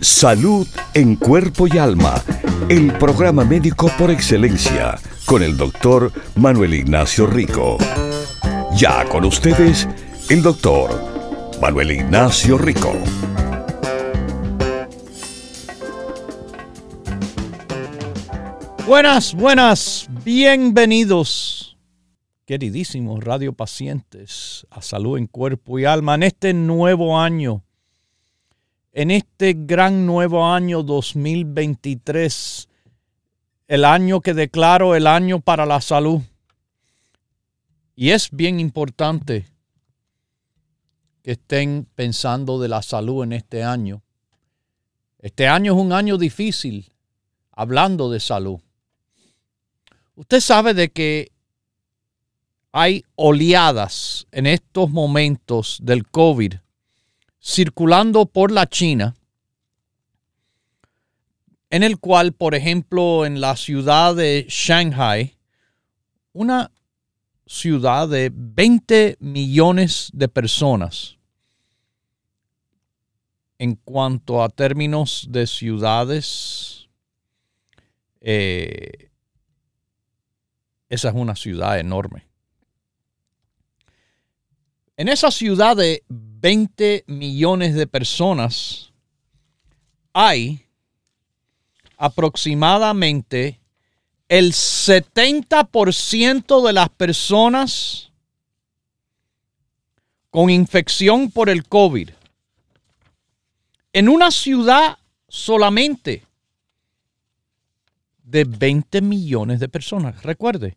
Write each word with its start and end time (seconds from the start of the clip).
Salud 0.00 0.64
en 0.94 1.16
cuerpo 1.16 1.66
y 1.66 1.76
alma. 1.76 2.22
El 2.68 2.92
programa 2.98 3.44
médico 3.44 3.90
por 3.98 4.12
excelencia 4.12 4.96
con 5.26 5.42
el 5.42 5.56
doctor 5.56 6.12
Manuel 6.36 6.74
Ignacio 6.74 7.26
Rico. 7.26 7.78
Ya 8.76 9.04
con 9.08 9.24
ustedes, 9.24 9.88
el 10.30 10.40
doctor 10.40 11.58
Manuel 11.60 11.90
Ignacio 11.90 12.58
Rico. 12.58 12.92
Buenas, 18.86 19.34
buenas, 19.34 20.08
bienvenidos, 20.24 21.76
queridísimos 22.46 23.24
radiopacientes, 23.24 24.64
a 24.70 24.80
salud 24.80 25.18
en 25.18 25.26
cuerpo 25.26 25.80
y 25.80 25.86
alma 25.86 26.14
en 26.14 26.22
este 26.22 26.54
nuevo 26.54 27.18
año, 27.18 27.64
en 28.98 29.12
este 29.12 29.54
gran 29.56 30.06
nuevo 30.06 30.44
año 30.44 30.82
2023 30.82 32.68
el 33.68 33.84
año 33.84 34.20
que 34.20 34.34
declaro 34.34 34.96
el 34.96 35.06
año 35.06 35.38
para 35.38 35.64
la 35.66 35.80
salud. 35.80 36.20
Y 37.94 38.10
es 38.10 38.28
bien 38.32 38.58
importante 38.58 39.46
que 41.22 41.30
estén 41.30 41.86
pensando 41.94 42.58
de 42.58 42.66
la 42.66 42.82
salud 42.82 43.22
en 43.22 43.34
este 43.34 43.62
año. 43.62 44.02
Este 45.20 45.46
año 45.46 45.74
es 45.74 45.78
un 45.78 45.92
año 45.92 46.18
difícil 46.18 46.90
hablando 47.52 48.10
de 48.10 48.18
salud. 48.18 48.58
Usted 50.16 50.40
sabe 50.40 50.74
de 50.74 50.88
que 50.88 51.30
hay 52.72 53.04
oleadas 53.14 54.26
en 54.32 54.46
estos 54.46 54.90
momentos 54.90 55.78
del 55.84 56.04
COVID 56.08 56.54
circulando 57.40 58.26
por 58.26 58.50
la 58.50 58.68
China 58.68 59.14
en 61.70 61.82
el 61.82 61.98
cual, 61.98 62.32
por 62.32 62.54
ejemplo, 62.54 63.26
en 63.26 63.40
la 63.40 63.56
ciudad 63.56 64.14
de 64.14 64.46
Shanghai, 64.48 65.36
una 66.32 66.70
ciudad 67.46 68.08
de 68.08 68.30
20 68.32 69.16
millones 69.20 70.10
de 70.12 70.28
personas, 70.28 71.18
en 73.58 73.74
cuanto 73.74 74.42
a 74.42 74.48
términos 74.48 75.26
de 75.30 75.46
ciudades, 75.46 76.88
eh, 78.20 79.10
esa 80.88 81.08
es 81.08 81.14
una 81.14 81.34
ciudad 81.34 81.78
enorme. 81.78 82.27
En 84.98 85.08
esa 85.08 85.30
ciudad 85.30 85.76
de 85.76 86.02
20 86.08 87.04
millones 87.06 87.76
de 87.76 87.86
personas 87.86 88.92
hay 90.12 90.66
aproximadamente 91.96 93.60
el 94.28 94.52
70% 94.52 96.66
de 96.66 96.72
las 96.72 96.88
personas 96.88 98.10
con 100.30 100.50
infección 100.50 101.30
por 101.30 101.48
el 101.48 101.68
COVID 101.68 102.10
en 103.92 104.08
una 104.08 104.32
ciudad 104.32 104.98
solamente 105.28 106.24
de 108.24 108.42
20 108.42 109.00
millones 109.02 109.60
de 109.60 109.68
personas. 109.68 110.24
Recuerde, 110.24 110.76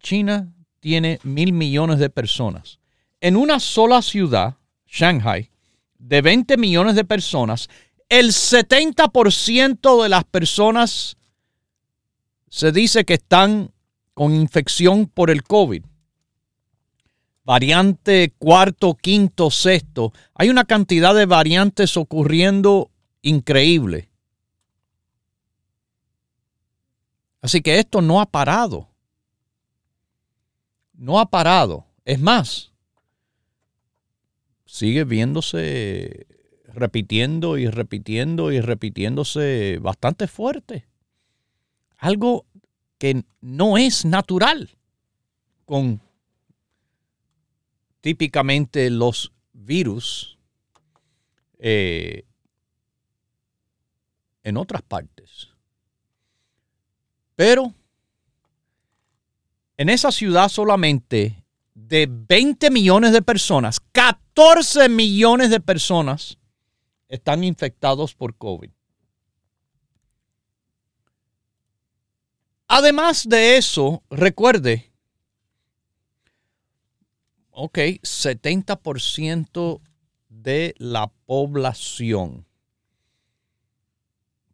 China 0.00 0.54
tiene 0.80 1.20
mil 1.22 1.52
millones 1.52 1.98
de 1.98 2.08
personas. 2.08 2.78
En 3.20 3.36
una 3.36 3.60
sola 3.60 4.02
ciudad, 4.02 4.56
Shanghai, 4.86 5.50
de 5.98 6.22
20 6.22 6.56
millones 6.56 6.94
de 6.94 7.04
personas, 7.04 7.68
el 8.08 8.28
70% 8.28 10.02
de 10.02 10.08
las 10.08 10.24
personas 10.24 11.16
se 12.48 12.72
dice 12.72 13.04
que 13.04 13.14
están 13.14 13.72
con 14.14 14.34
infección 14.34 15.06
por 15.06 15.30
el 15.30 15.42
COVID. 15.42 15.84
Variante 17.44 18.34
cuarto, 18.38 18.94
quinto, 18.94 19.50
sexto. 19.50 20.12
Hay 20.34 20.48
una 20.48 20.64
cantidad 20.64 21.14
de 21.14 21.26
variantes 21.26 21.96
ocurriendo 21.96 22.90
increíble. 23.22 24.08
Así 27.40 27.60
que 27.60 27.78
esto 27.78 28.02
no 28.02 28.20
ha 28.20 28.26
parado. 28.26 28.88
No 30.94 31.20
ha 31.20 31.26
parado. 31.26 31.86
Es 32.04 32.18
más, 32.18 32.72
sigue 34.66 35.04
viéndose 35.04 36.26
repitiendo 36.76 37.56
y 37.56 37.68
repitiendo 37.68 38.52
y 38.52 38.60
repitiéndose 38.60 39.78
bastante 39.80 40.26
fuerte. 40.26 40.86
Algo 41.96 42.44
que 42.98 43.24
no 43.40 43.78
es 43.78 44.04
natural 44.04 44.76
con 45.64 46.02
típicamente 48.02 48.90
los 48.90 49.32
virus 49.52 50.38
eh, 51.58 52.24
en 54.42 54.56
otras 54.56 54.82
partes. 54.82 55.48
Pero 57.34 57.72
en 59.78 59.88
esa 59.88 60.12
ciudad 60.12 60.48
solamente 60.48 61.42
de 61.74 62.06
20 62.10 62.70
millones 62.70 63.12
de 63.12 63.22
personas, 63.22 63.80
14 63.92 64.25
millones 64.90 65.48
de 65.48 65.60
personas 65.60 66.36
están 67.08 67.42
infectados 67.42 68.14
por 68.14 68.36
COVID. 68.36 68.70
Además 72.68 73.26
de 73.26 73.56
eso, 73.56 74.02
recuerde, 74.10 74.92
ok, 77.50 77.78
70% 78.02 79.80
de 80.28 80.74
la 80.76 81.10
población. 81.24 82.46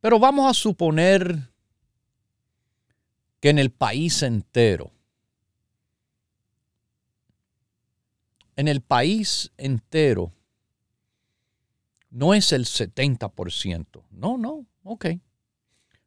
Pero 0.00 0.20
vamos 0.20 0.49
a 0.49 0.54
suponer 0.54 1.50
que 3.41 3.50
en 3.50 3.59
el 3.59 3.72
país 3.72 4.22
entero, 4.22 4.92
en 8.57 8.69
el 8.69 8.81
país 8.81 9.51
entero, 9.57 10.33
no 12.11 12.35
es 12.35 12.53
el 12.53 12.67
70%. 12.67 14.05
No, 14.11 14.37
no, 14.37 14.67
ok. 14.85 15.07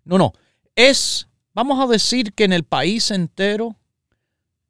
No, 0.03 0.17
no. 0.17 0.33
Es, 0.75 1.27
vamos 1.53 1.79
a 1.83 1.91
decir 1.91 2.33
que 2.33 2.43
en 2.43 2.53
el 2.53 2.63
país 2.63 3.11
entero 3.11 3.75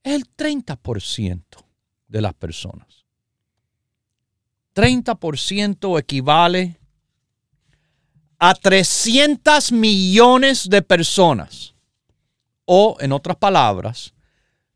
es 0.04 0.14
el 0.16 0.36
30% 0.36 1.44
de 2.08 2.22
las 2.22 2.34
personas. 2.34 3.06
30% 4.76 6.00
equivale 6.00 6.80
a 8.38 8.54
300 8.54 9.72
millones 9.72 10.70
de 10.70 10.82
personas. 10.82 11.74
O, 12.66 12.98
en 13.00 13.12
otras 13.12 13.38
palabras, 13.38 14.14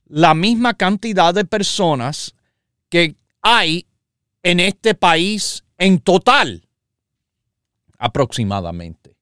la 0.06 0.33
misma 0.33 0.73
cantidad 0.73 1.33
de 1.33 1.45
personas 1.45 2.35
que 2.89 3.15
hay 3.41 3.88
en 4.44 4.59
este 4.59 4.95
país 4.95 5.63
en 5.77 6.00
total, 6.00 6.68
aproximadamente. 7.97 9.15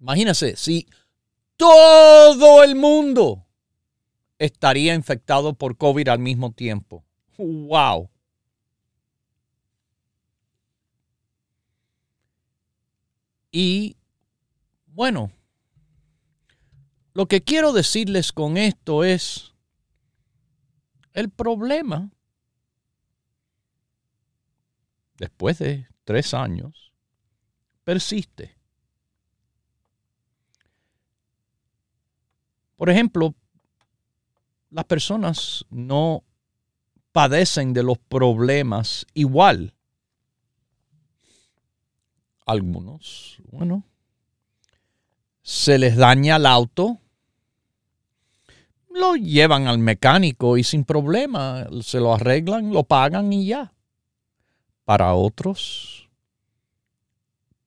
Imagínense, 0.00 0.56
si 0.56 0.86
todo 1.56 2.62
el 2.64 2.74
mundo 2.74 3.46
estaría 4.38 4.94
infectado 4.94 5.54
por 5.54 5.76
COVID 5.76 6.08
al 6.08 6.18
mismo 6.18 6.52
tiempo. 6.52 7.04
¡Wow! 7.38 8.10
Y 13.52 13.96
bueno, 14.86 15.30
lo 17.12 17.26
que 17.26 17.42
quiero 17.42 17.72
decirles 17.72 18.32
con 18.32 18.56
esto 18.56 19.04
es, 19.04 19.51
el 21.14 21.30
problema 21.30 22.10
después 25.18 25.58
de 25.58 25.86
tres 26.04 26.34
años, 26.34 26.92
persiste. 27.84 28.56
Por 32.76 32.90
ejemplo, 32.90 33.34
las 34.70 34.84
personas 34.86 35.64
no 35.70 36.24
padecen 37.12 37.72
de 37.72 37.82
los 37.82 37.98
problemas 37.98 39.06
igual. 39.14 39.74
Algunos, 42.46 43.36
bueno, 43.44 43.84
se 45.42 45.78
les 45.78 45.96
daña 45.96 46.36
el 46.36 46.46
auto, 46.46 47.01
lo 48.94 49.16
llevan 49.16 49.66
al 49.66 49.78
mecánico 49.78 50.56
y 50.56 50.64
sin 50.64 50.84
problema 50.84 51.66
se 51.82 51.98
lo 51.98 52.14
arreglan, 52.14 52.72
lo 52.72 52.84
pagan 52.84 53.32
y 53.32 53.46
ya. 53.46 53.72
Para 54.84 55.14
otros 55.14 56.08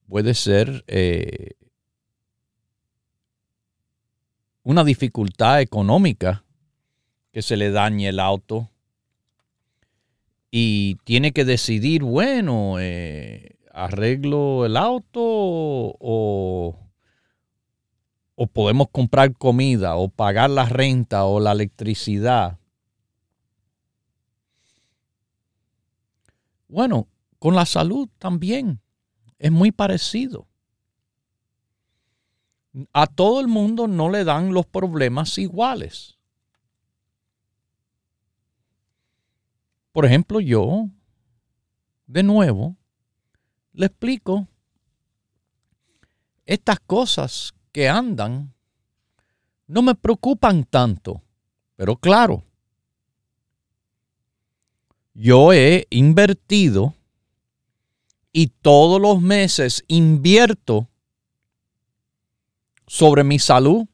puede 0.08 0.34
ser 0.34 0.84
eh, 0.88 1.54
una 4.64 4.84
dificultad 4.84 5.62
económica 5.62 6.44
que 7.32 7.42
se 7.42 7.58
le 7.58 7.72
dañe 7.72 8.10
el 8.10 8.20
auto 8.20 8.70
y 10.52 10.96
tiene 11.04 11.34
que 11.34 11.44
decidir, 11.44 12.04
bueno, 12.04 12.78
eh, 12.80 13.58
arreglo 13.74 14.66
el 14.66 14.78
auto 14.78 15.20
o, 15.22 16.80
o 18.36 18.48
podemos 18.48 18.90
comprar 18.92 19.34
comida 19.34 19.96
o 19.96 20.10
pagar 20.10 20.50
la 20.50 20.66
renta 20.66 21.26
o 21.26 21.40
la 21.40 21.54
electricidad. 21.54 22.60
Bueno, 26.68 27.08
con 27.40 27.56
la 27.56 27.66
salud 27.66 28.10
también 28.18 28.82
es 29.40 29.52
muy 29.52 29.72
parecido. 29.72 30.48
A 32.92 33.08
todo 33.08 33.40
el 33.40 33.48
mundo 33.48 33.88
no 33.88 34.10
le 34.10 34.26
dan 34.26 34.54
los 34.54 34.66
problemas 34.66 35.38
iguales. 35.38 36.18
Por 39.94 40.06
ejemplo, 40.06 40.42
yo, 40.42 40.90
de 42.06 42.24
nuevo, 42.24 42.76
le 43.72 43.86
explico 43.86 44.46
estas 46.46 46.82
cosas 46.82 47.55
que 47.76 47.90
andan 47.90 48.54
no 49.68 49.82
me 49.82 49.96
preocupan 49.96 50.64
tanto, 50.64 51.22
pero 51.76 51.98
claro, 51.98 52.42
yo 55.14 55.52
he 55.52 55.86
invertido 55.90 56.94
y 58.32 58.48
todos 58.48 59.02
los 59.02 59.22
meses 59.22 59.84
invierto 59.90 60.88
sobre 62.88 63.26
mi 63.26 63.40
salud 63.40 63.86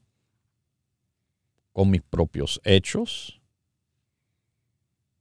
con 1.73 1.89
mis 1.89 2.03
propios 2.03 2.61
hechos, 2.63 3.41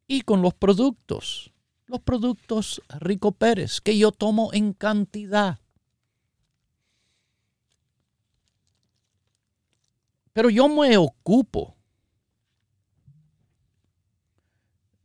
y 0.07 0.21
con 0.21 0.43
los 0.43 0.53
productos, 0.53 1.51
los 1.87 2.01
productos 2.01 2.83
Rico 2.99 3.33
Pérez 3.33 3.81
que 3.81 3.97
yo 3.97 4.13
tomo 4.13 4.51
en 4.53 4.75
cantidad. 4.75 5.61
Pero 10.33 10.51
yo 10.51 10.69
me 10.69 10.97
ocupo 10.97 11.77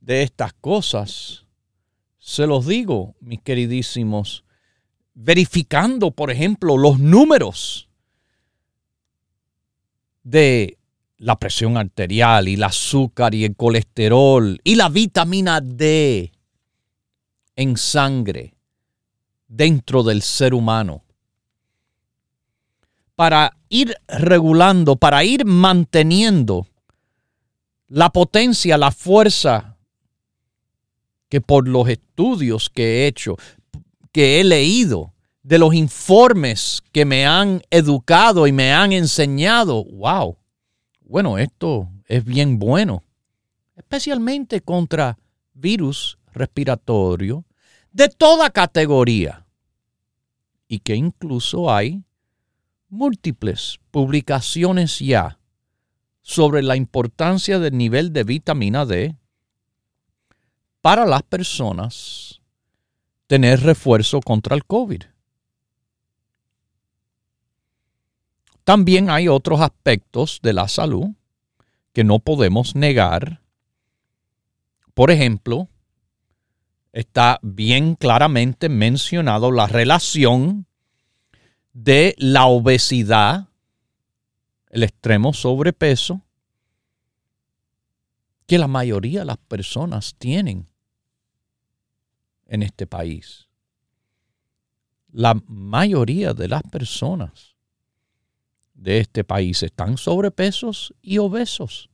de 0.00 0.22
estas 0.22 0.52
cosas. 0.54 1.44
Se 2.18 2.46
los 2.46 2.66
digo, 2.66 3.16
mis 3.20 3.40
queridísimos, 3.42 4.44
verificando, 5.14 6.10
por 6.10 6.30
ejemplo, 6.30 6.76
los 6.76 6.98
números 6.98 7.88
de 10.22 10.78
la 11.18 11.38
presión 11.38 11.76
arterial 11.76 12.48
y 12.48 12.54
el 12.54 12.62
azúcar 12.62 13.34
y 13.34 13.44
el 13.44 13.56
colesterol 13.56 14.60
y 14.62 14.74
la 14.74 14.88
vitamina 14.88 15.60
D 15.60 16.32
en 17.54 17.76
sangre 17.76 18.54
dentro 19.48 20.02
del 20.02 20.22
ser 20.22 20.52
humano. 20.52 21.05
Para 23.16 23.56
ir 23.68 23.96
regulando, 24.06 24.96
para 24.96 25.24
ir 25.24 25.44
manteniendo 25.44 26.66
la 27.88 28.10
potencia, 28.10 28.78
la 28.78 28.92
fuerza 28.92 29.76
que 31.28 31.40
por 31.40 31.66
los 31.66 31.88
estudios 31.88 32.70
que 32.70 32.84
he 32.84 33.06
hecho, 33.08 33.36
que 34.12 34.40
he 34.40 34.44
leído, 34.44 35.12
de 35.46 35.58
los 35.58 35.74
informes 35.74 36.82
que 36.90 37.04
me 37.04 37.24
han 37.24 37.62
educado 37.70 38.48
y 38.48 38.52
me 38.52 38.72
han 38.72 38.92
enseñado, 38.92 39.84
wow, 39.84 40.36
bueno, 41.02 41.38
esto 41.38 41.88
es 42.06 42.24
bien 42.24 42.58
bueno, 42.58 43.04
especialmente 43.76 44.60
contra 44.60 45.16
virus 45.54 46.18
respiratorio 46.32 47.44
de 47.92 48.08
toda 48.08 48.50
categoría 48.50 49.46
y 50.66 50.80
que 50.80 50.96
incluso 50.96 51.72
hay 51.72 52.02
múltiples 52.88 53.80
publicaciones 53.90 54.98
ya 54.98 55.38
sobre 56.22 56.62
la 56.62 56.76
importancia 56.76 57.58
del 57.58 57.76
nivel 57.76 58.12
de 58.12 58.24
vitamina 58.24 58.84
D 58.84 59.16
para 60.80 61.06
las 61.06 61.22
personas 61.22 62.40
tener 63.26 63.60
refuerzo 63.60 64.20
contra 64.20 64.54
el 64.54 64.64
COVID. 64.64 65.02
También 68.64 69.10
hay 69.10 69.28
otros 69.28 69.60
aspectos 69.60 70.40
de 70.42 70.52
la 70.52 70.68
salud 70.68 71.08
que 71.92 72.04
no 72.04 72.18
podemos 72.18 72.74
negar. 72.74 73.40
Por 74.94 75.10
ejemplo, 75.10 75.68
está 76.92 77.38
bien 77.42 77.94
claramente 77.94 78.68
mencionado 78.68 79.52
la 79.52 79.66
relación 79.66 80.66
de 81.76 82.14
la 82.16 82.46
obesidad, 82.46 83.48
el 84.70 84.82
extremo 84.82 85.34
sobrepeso, 85.34 86.22
que 88.46 88.56
la 88.56 88.66
mayoría 88.66 89.20
de 89.20 89.26
las 89.26 89.36
personas 89.36 90.14
tienen 90.14 90.66
en 92.46 92.62
este 92.62 92.86
país. 92.86 93.48
La 95.12 95.34
mayoría 95.46 96.32
de 96.32 96.48
las 96.48 96.62
personas 96.62 97.56
de 98.72 99.00
este 99.00 99.22
país 99.22 99.62
están 99.62 99.98
sobrepesos 99.98 100.94
y 101.02 101.18
obesos. 101.18 101.90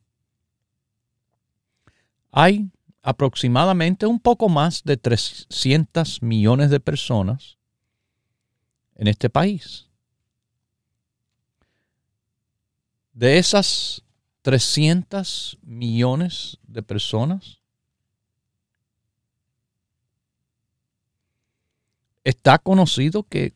Hay 2.30 2.70
aproximadamente 3.02 4.06
un 4.06 4.20
poco 4.20 4.48
más 4.48 4.84
de 4.84 4.96
300 4.96 6.22
millones 6.22 6.70
de 6.70 6.78
personas 6.78 7.58
en 9.02 9.08
este 9.08 9.28
país. 9.28 9.88
De 13.12 13.36
esas 13.36 14.04
300 14.42 15.58
millones 15.60 16.58
de 16.62 16.84
personas, 16.84 17.58
está 22.22 22.58
conocido 22.58 23.24
que 23.24 23.54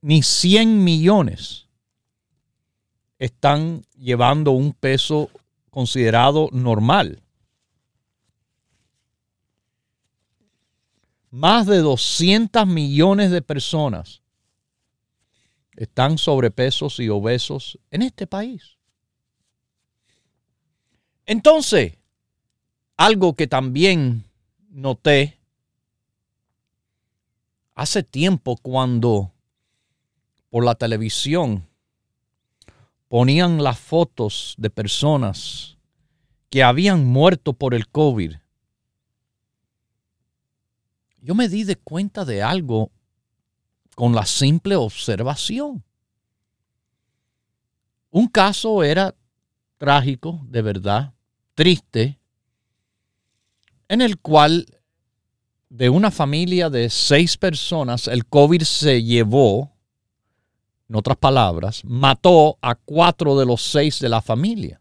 ni 0.00 0.22
100 0.22 0.82
millones 0.82 1.66
están 3.18 3.84
llevando 3.94 4.52
un 4.52 4.72
peso 4.72 5.28
considerado 5.68 6.48
normal. 6.50 7.20
Más 11.30 11.66
de 11.66 11.78
200 11.78 12.66
millones 12.66 13.30
de 13.30 13.42
personas 13.42 14.22
están 15.76 16.18
sobrepesos 16.18 16.98
y 17.00 17.08
obesos 17.08 17.78
en 17.90 18.02
este 18.02 18.26
país. 18.26 18.78
Entonces, 21.26 21.94
algo 22.96 23.34
que 23.34 23.46
también 23.46 24.24
noté 24.70 25.38
hace 27.74 28.02
tiempo 28.02 28.56
cuando 28.56 29.32
por 30.50 30.64
la 30.64 30.74
televisión 30.74 31.68
ponían 33.08 33.62
las 33.62 33.78
fotos 33.78 34.54
de 34.58 34.70
personas 34.70 35.76
que 36.50 36.62
habían 36.62 37.06
muerto 37.06 37.52
por 37.52 37.74
el 37.74 37.88
COVID, 37.88 38.34
yo 41.20 41.34
me 41.34 41.48
di 41.48 41.64
de 41.64 41.76
cuenta 41.76 42.24
de 42.24 42.42
algo 42.42 42.90
con 43.94 44.14
la 44.14 44.24
simple 44.26 44.76
observación. 44.76 45.84
Un 48.10 48.28
caso 48.28 48.82
era 48.82 49.14
trágico, 49.76 50.40
de 50.48 50.62
verdad, 50.62 51.14
triste, 51.54 52.18
en 53.88 54.00
el 54.00 54.18
cual 54.18 54.66
de 55.68 55.90
una 55.90 56.10
familia 56.10 56.70
de 56.70 56.88
seis 56.90 57.36
personas 57.36 58.08
el 58.08 58.26
COVID 58.26 58.62
se 58.62 59.02
llevó 59.02 59.72
en 60.88 60.96
otras 60.96 61.18
palabras, 61.18 61.84
mató 61.84 62.56
a 62.62 62.74
cuatro 62.74 63.38
de 63.38 63.44
los 63.44 63.62
seis 63.62 63.98
de 64.00 64.08
la 64.08 64.22
familia. 64.22 64.80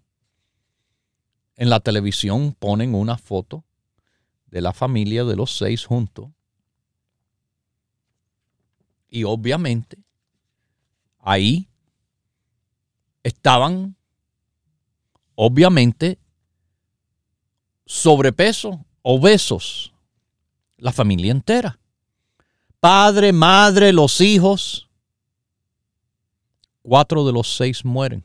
En 1.56 1.70
la 1.70 1.80
televisión 1.82 2.56
ponen 2.58 2.96
una 2.96 3.18
foto 3.18 3.66
de 4.48 4.62
la 4.62 4.74
familia 4.74 5.24
de 5.24 5.36
los 5.36 5.58
seis 5.58 5.86
juntos. 5.86 6.30
Y 9.10 9.24
obviamente 9.24 9.98
ahí 11.20 11.70
estaban, 13.24 13.96
obviamente, 15.36 16.20
sobrepeso, 17.86 18.86
obesos, 19.02 19.94
la 20.78 20.92
familia 20.92 21.32
entera. 21.32 21.80
Padre, 22.80 23.34
madre, 23.34 23.92
los 23.92 24.22
hijos. 24.22 24.90
Cuatro 26.82 27.26
de 27.26 27.34
los 27.34 27.58
seis 27.58 27.84
mueren. 27.84 28.24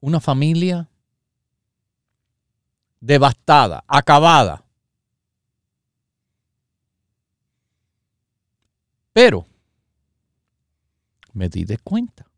Una 0.00 0.20
familia 0.20 0.88
devastada, 3.02 3.84
acabada. 3.88 4.64
Pero 9.12 9.44
me 11.32 11.48
di 11.48 11.64
de 11.64 11.78
cuenta 11.78 12.30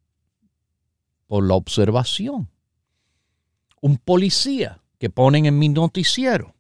por 1.26 1.46
la 1.46 1.54
observación. 1.54 2.48
Un 3.80 3.98
policía 3.98 4.80
que 4.98 5.10
ponen 5.10 5.44
en 5.44 5.58
mi 5.58 5.68
noticiero 5.68 6.54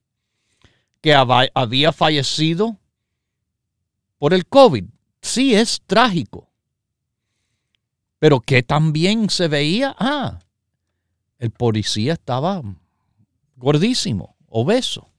que 1.00 1.14
había 1.14 1.92
fallecido 1.92 2.78
por 4.18 4.34
el 4.34 4.46
COVID. 4.46 4.84
Sí, 5.22 5.54
es 5.54 5.80
trágico. 5.86 6.50
Pero 8.18 8.40
que 8.40 8.62
también 8.62 9.30
se 9.30 9.48
veía, 9.48 9.96
ah, 9.98 10.40
el 11.38 11.50
policía 11.50 12.14
estaba 12.14 12.62
gordísimo, 13.56 14.36
obeso. 14.48 15.10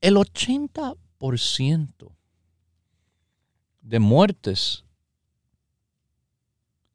El 0.00 0.16
80% 0.16 2.12
de 3.80 3.98
muertes 3.98 4.84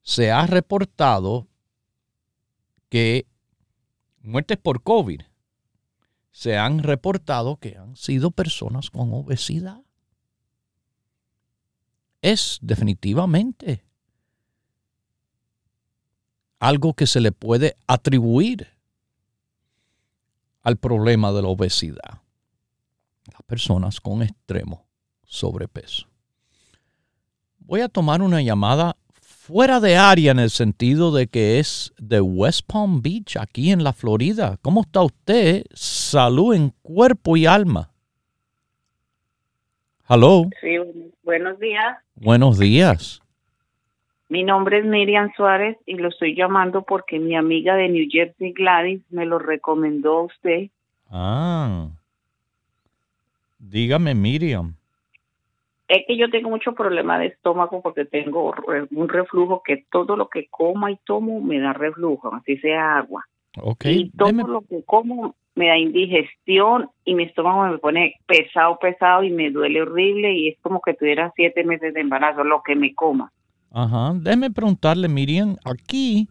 se 0.02 0.32
ha 0.32 0.46
reportado 0.46 1.48
que 2.90 3.28
muertes 4.22 4.58
por 4.58 4.82
COVID 4.84 5.22
se 6.32 6.56
han 6.58 6.84
reportado 6.84 7.58
que 7.58 7.78
han 7.78 7.96
sido 7.96 8.30
personas 8.30 8.92
con 8.92 9.12
obesidad. 9.12 9.82
Es 12.22 12.60
definitivamente 12.62 13.84
algo 16.60 16.94
que 16.94 17.08
se 17.08 17.22
le 17.22 17.32
puede 17.32 17.76
atribuir 17.88 18.77
al 20.68 20.76
problema 20.76 21.32
de 21.32 21.42
la 21.42 21.48
obesidad. 21.48 22.22
Las 23.32 23.42
personas 23.46 24.02
con 24.02 24.22
extremo 24.22 24.86
sobrepeso. 25.24 26.10
Voy 27.60 27.80
a 27.80 27.88
tomar 27.88 28.22
una 28.22 28.42
llamada 28.42 28.98
fuera 29.14 29.80
de 29.80 29.96
área 29.96 30.34
en 30.34 30.40
el 30.40 30.50
sentido 30.50 31.14
de 31.14 31.28
que 31.28 31.60
es 31.60 31.94
de 31.98 32.20
West 32.20 32.68
Palm 32.68 33.02
Beach, 33.02 33.38
aquí 33.38 33.72
en 33.72 33.82
la 33.82 33.94
Florida. 33.94 34.58
¿Cómo 34.62 34.82
está 34.82 35.04
usted? 35.04 35.64
Salud 35.74 36.54
en 36.54 36.74
cuerpo 36.82 37.38
y 37.38 37.46
alma. 37.46 37.94
Hello. 40.10 40.50
Sí, 40.60 40.76
buenos 41.24 41.58
días. 41.60 41.98
Buenos 42.16 42.60
días. 42.60 43.22
Mi 44.30 44.44
nombre 44.44 44.80
es 44.80 44.86
Miriam 44.86 45.32
Suárez 45.36 45.78
y 45.86 45.96
lo 45.96 46.10
estoy 46.10 46.36
llamando 46.36 46.82
porque 46.82 47.18
mi 47.20 47.36
amiga 47.36 47.76
de 47.76 47.88
New 47.88 48.08
Jersey, 48.10 48.52
Gladys, 48.52 49.02
me 49.10 49.26
lo 49.26 49.40
recomendó 49.40 50.18
a 50.18 50.24
usted. 50.24 50.70
Ah. 51.10 51.88
Dígame, 53.58 54.14
Miriam. 54.16 54.76
Es 55.88 56.04
que 56.06 56.18
yo 56.18 56.30
tengo 56.30 56.50
mucho 56.50 56.74
problema 56.74 57.18
de 57.18 57.28
estómago 57.28 57.82
porque 57.82 58.04
tengo 58.04 58.54
un 58.92 59.08
reflujo 59.08 59.64
que 59.64 59.86
todo 59.90 60.18
lo 60.18 60.28
que 60.28 60.48
coma 60.50 60.92
y 60.92 60.98
tomo 61.06 61.40
me 61.40 61.60
da 61.60 61.72
reflujo, 61.72 62.34
así 62.36 62.58
sea 62.58 62.98
agua. 62.98 63.26
Okay. 63.60 64.02
Y 64.02 64.10
todo 64.12 64.32
lo 64.32 64.62
que 64.62 64.84
como 64.84 65.36
me 65.56 65.70
da 65.70 65.78
indigestión 65.78 66.90
y 67.06 67.16
mi 67.16 67.24
estómago 67.24 67.72
me 67.72 67.78
pone 67.78 68.16
pesado, 68.28 68.78
pesado 68.80 69.24
y 69.24 69.32
me 69.32 69.50
duele 69.50 69.82
horrible 69.82 70.34
y 70.34 70.50
es 70.50 70.60
como 70.60 70.82
que 70.82 70.94
tuviera 70.94 71.32
siete 71.36 71.64
meses 71.64 71.94
de 71.94 72.02
embarazo, 72.02 72.44
lo 72.44 72.62
que 72.64 72.76
me 72.76 72.94
coma. 72.94 73.32
Ajá. 73.78 74.14
Déjeme 74.16 74.50
preguntarle, 74.50 75.08
Miriam, 75.08 75.56
aquí, 75.64 76.28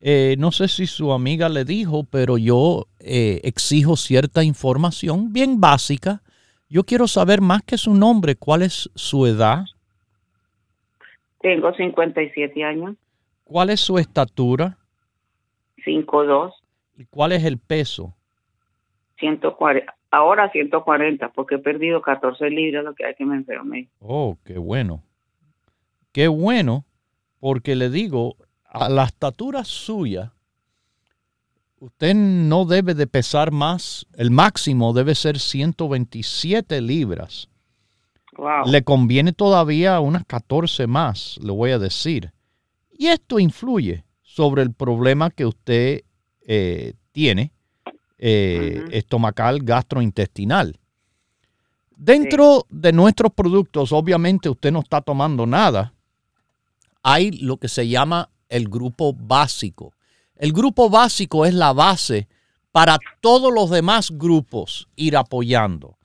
eh, 0.00 0.36
no 0.38 0.50
sé 0.50 0.68
si 0.68 0.86
su 0.86 1.12
amiga 1.12 1.50
le 1.50 1.66
dijo, 1.66 2.04
pero 2.10 2.38
yo 2.38 2.86
eh, 2.98 3.42
exijo 3.44 3.94
cierta 3.94 4.42
información 4.42 5.30
bien 5.30 5.60
básica. 5.60 6.22
Yo 6.70 6.84
quiero 6.84 7.06
saber 7.06 7.42
más 7.42 7.60
que 7.62 7.76
su 7.76 7.92
nombre, 7.92 8.36
cuál 8.36 8.62
es 8.62 8.90
su 8.94 9.26
edad. 9.26 9.66
Tengo 11.42 11.74
57 11.74 12.64
años. 12.64 12.96
¿Cuál 13.44 13.68
es 13.68 13.80
su 13.80 13.98
estatura? 13.98 14.78
5'2". 15.84 16.54
¿Y 16.96 17.04
cuál 17.04 17.32
es 17.32 17.44
el 17.44 17.58
peso? 17.58 18.14
140. 19.18 19.94
Ahora 20.10 20.50
140, 20.50 21.32
porque 21.32 21.56
he 21.56 21.58
perdido 21.58 22.00
14 22.00 22.48
libras, 22.48 22.82
lo 22.82 22.94
que 22.94 23.04
hay 23.04 23.14
que 23.14 23.26
me 23.26 23.36
enfermé. 23.36 23.90
Oh, 24.00 24.38
qué 24.42 24.56
bueno. 24.56 25.02
Qué 26.12 26.28
bueno, 26.28 26.86
porque 27.40 27.76
le 27.76 27.90
digo, 27.90 28.36
a 28.64 28.88
la 28.88 29.04
estatura 29.04 29.64
suya, 29.64 30.32
usted 31.80 32.14
no 32.14 32.64
debe 32.64 32.94
de 32.94 33.06
pesar 33.06 33.50
más, 33.52 34.06
el 34.14 34.30
máximo 34.30 34.92
debe 34.92 35.14
ser 35.14 35.38
127 35.38 36.80
libras. 36.80 37.48
Le 38.66 38.84
conviene 38.84 39.32
todavía 39.32 39.98
unas 39.98 40.24
14 40.24 40.86
más, 40.86 41.38
le 41.42 41.50
voy 41.50 41.72
a 41.72 41.78
decir. 41.78 42.32
Y 42.96 43.06
esto 43.08 43.40
influye 43.40 44.04
sobre 44.22 44.62
el 44.62 44.72
problema 44.72 45.30
que 45.30 45.44
usted 45.44 46.02
eh, 46.46 46.94
tiene 47.10 47.52
eh, 48.18 48.84
estomacal 48.92 49.60
gastrointestinal. 49.62 50.78
Dentro 51.96 52.64
de 52.70 52.92
nuestros 52.92 53.32
productos, 53.32 53.90
obviamente 53.92 54.48
usted 54.48 54.70
no 54.70 54.80
está 54.80 55.00
tomando 55.00 55.46
nada, 55.46 55.92
hay 57.12 57.30
lo 57.30 57.56
que 57.56 57.68
se 57.68 57.88
llama 57.88 58.28
el 58.50 58.68
grupo 58.68 59.14
básico. 59.14 59.94
El 60.36 60.52
grupo 60.52 60.90
básico 60.90 61.46
es 61.46 61.54
la 61.54 61.72
base 61.72 62.28
para 62.70 62.98
todos 63.20 63.52
los 63.52 63.70
demás 63.70 64.10
grupos 64.12 64.88
ir 64.94 65.16
apoyando. 65.16 65.96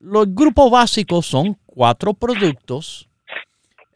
Los 0.00 0.34
grupos 0.34 0.70
básicos 0.70 1.26
son 1.26 1.56
cuatro 1.64 2.12
productos. 2.12 3.08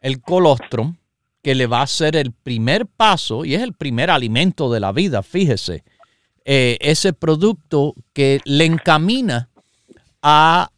El 0.01 0.21
colostrum, 0.21 0.95
que 1.41 1.53
le 1.53 1.67
va 1.67 1.81
a 1.81 1.87
ser 1.87 2.15
el 2.15 2.31
primer 2.31 2.87
paso 2.87 3.43
y 3.43 3.55
es 3.55 3.61
el 3.61 3.73
primer 3.73 4.09
alimento 4.09 4.71
de 4.71 4.79
la 4.79 4.93
vida, 4.93 5.21
fíjese. 5.21 5.83
Eh, 6.45 6.77
ese 6.79 7.11
producto 7.11 7.93
que 8.13 8.39
le 8.45 8.65
encamina 8.65 9.49
a 10.21 10.71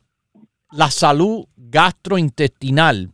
la 0.72 0.90
salud 0.90 1.46
gastrointestinal, 1.56 3.12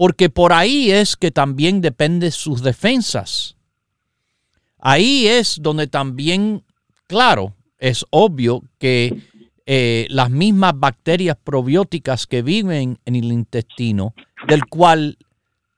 porque 0.00 0.30
por 0.30 0.54
ahí 0.54 0.90
es 0.90 1.14
que 1.14 1.30
también 1.30 1.82
depende 1.82 2.30
sus 2.30 2.62
defensas. 2.62 3.54
Ahí 4.78 5.26
es 5.26 5.58
donde 5.60 5.88
también, 5.88 6.64
claro, 7.06 7.54
es 7.78 8.06
obvio 8.08 8.62
que 8.78 9.20
eh, 9.66 10.06
las 10.08 10.30
mismas 10.30 10.72
bacterias 10.74 11.36
probióticas 11.44 12.26
que 12.26 12.40
viven 12.40 12.98
en 13.04 13.14
el 13.14 13.30
intestino, 13.30 14.14
del 14.48 14.64
cual 14.64 15.18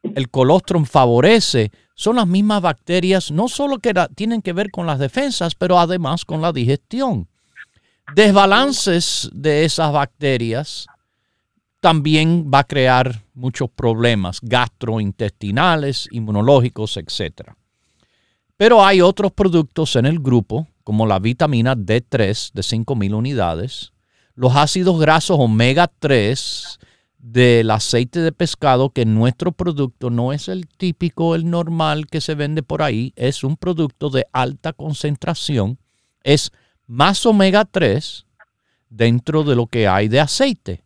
el 0.05 0.31
colostrum 0.31 0.85
favorece, 0.85 1.73
son 1.97 2.14
las 2.14 2.29
mismas 2.29 2.62
bacterias, 2.62 3.33
no 3.33 3.49
solo 3.49 3.81
que 3.81 3.93
tienen 4.14 4.41
que 4.41 4.52
ver 4.52 4.71
con 4.71 4.87
las 4.87 5.00
defensas, 5.00 5.57
pero 5.57 5.81
además 5.81 6.25
con 6.25 6.41
la 6.41 6.52
digestión. 6.52 7.26
Desbalances 8.14 9.29
de 9.33 9.64
esas 9.64 9.93
bacterias 9.93 10.87
también 11.81 12.49
va 12.55 12.61
a 12.61 12.64
crear 12.69 13.22
muchos 13.34 13.70
problemas 13.70 14.40
gastrointestinales, 14.42 16.08
inmunológicos, 16.10 16.96
etc. 16.96 17.52
Pero 18.56 18.84
hay 18.84 19.00
otros 19.00 19.32
productos 19.32 19.96
en 19.96 20.06
el 20.06 20.18
grupo, 20.20 20.68
como 20.84 21.06
la 21.06 21.18
vitamina 21.18 21.74
D3 21.74 22.52
de 22.52 22.62
5.000 22.62 23.14
unidades, 23.14 23.92
los 24.34 24.56
ácidos 24.56 25.00
grasos 25.00 25.36
omega 25.38 25.90
3 25.98 26.78
del 27.18 27.70
aceite 27.70 28.20
de 28.20 28.32
pescado, 28.32 28.90
que 28.90 29.04
nuestro 29.04 29.52
producto 29.52 30.10
no 30.10 30.32
es 30.32 30.48
el 30.48 30.66
típico, 30.66 31.34
el 31.34 31.48
normal 31.48 32.06
que 32.06 32.20
se 32.20 32.34
vende 32.34 32.62
por 32.62 32.82
ahí, 32.82 33.12
es 33.16 33.44
un 33.44 33.56
producto 33.56 34.10
de 34.10 34.26
alta 34.32 34.72
concentración, 34.72 35.78
es 36.24 36.50
más 36.86 37.24
omega 37.26 37.64
3 37.64 38.26
dentro 38.90 39.44
de 39.44 39.56
lo 39.56 39.66
que 39.66 39.88
hay 39.88 40.08
de 40.08 40.20
aceite 40.20 40.82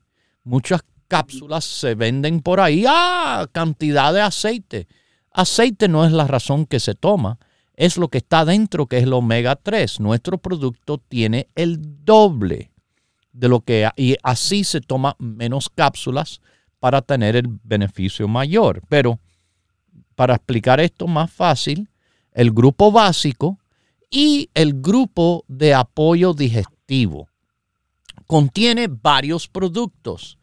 muchas 0.47 0.83
cápsulas 1.09 1.65
se 1.65 1.95
venden 1.95 2.41
por 2.41 2.61
ahí. 2.61 2.85
Ah, 2.87 3.49
cantidad 3.53 4.13
de 4.13 4.21
aceite. 4.21 4.89
Aceite 5.31 5.89
no 5.89 6.05
es 6.05 6.13
la 6.13 6.27
razón 6.27 6.67
que 6.67 6.81
se 6.81 6.95
toma, 6.95 7.39
es 7.75 7.99
lo 7.99 8.09
que 8.09 8.19
está 8.19 8.45
dentro, 8.45 8.87
que 8.87 8.99
es 8.99 9.03
el 9.05 9.13
omega 9.13 9.57
3. 9.57 10.01
Nuestro 10.01 10.39
producto 10.39 10.99
tiene 10.99 11.49
el 11.55 12.05
doble 12.05 12.71
de 13.33 13.49
lo 13.49 13.61
que 13.61 13.89
y 13.97 14.17
así 14.23 14.65
se 14.65 14.81
toma 14.81 15.15
menos 15.19 15.69
cápsulas 15.69 16.41
para 16.81 17.03
tener 17.03 17.37
el 17.37 17.49
beneficio 17.63 18.29
mayor. 18.29 18.83
Pero 18.89 19.19
para 20.15 20.35
explicar 20.37 20.81
esto 20.81 21.07
más 21.07 21.31
fácil, 21.31 21.91
el 22.33 22.51
grupo 22.51 22.91
básico 22.91 23.59
y 24.11 24.49
el 24.55 24.81
grupo 24.81 25.45
de 25.49 25.75
apoyo 25.75 26.33
digestivo 26.33 27.29
contiene 28.27 28.89
varios 28.89 29.49
productos, 29.49 30.39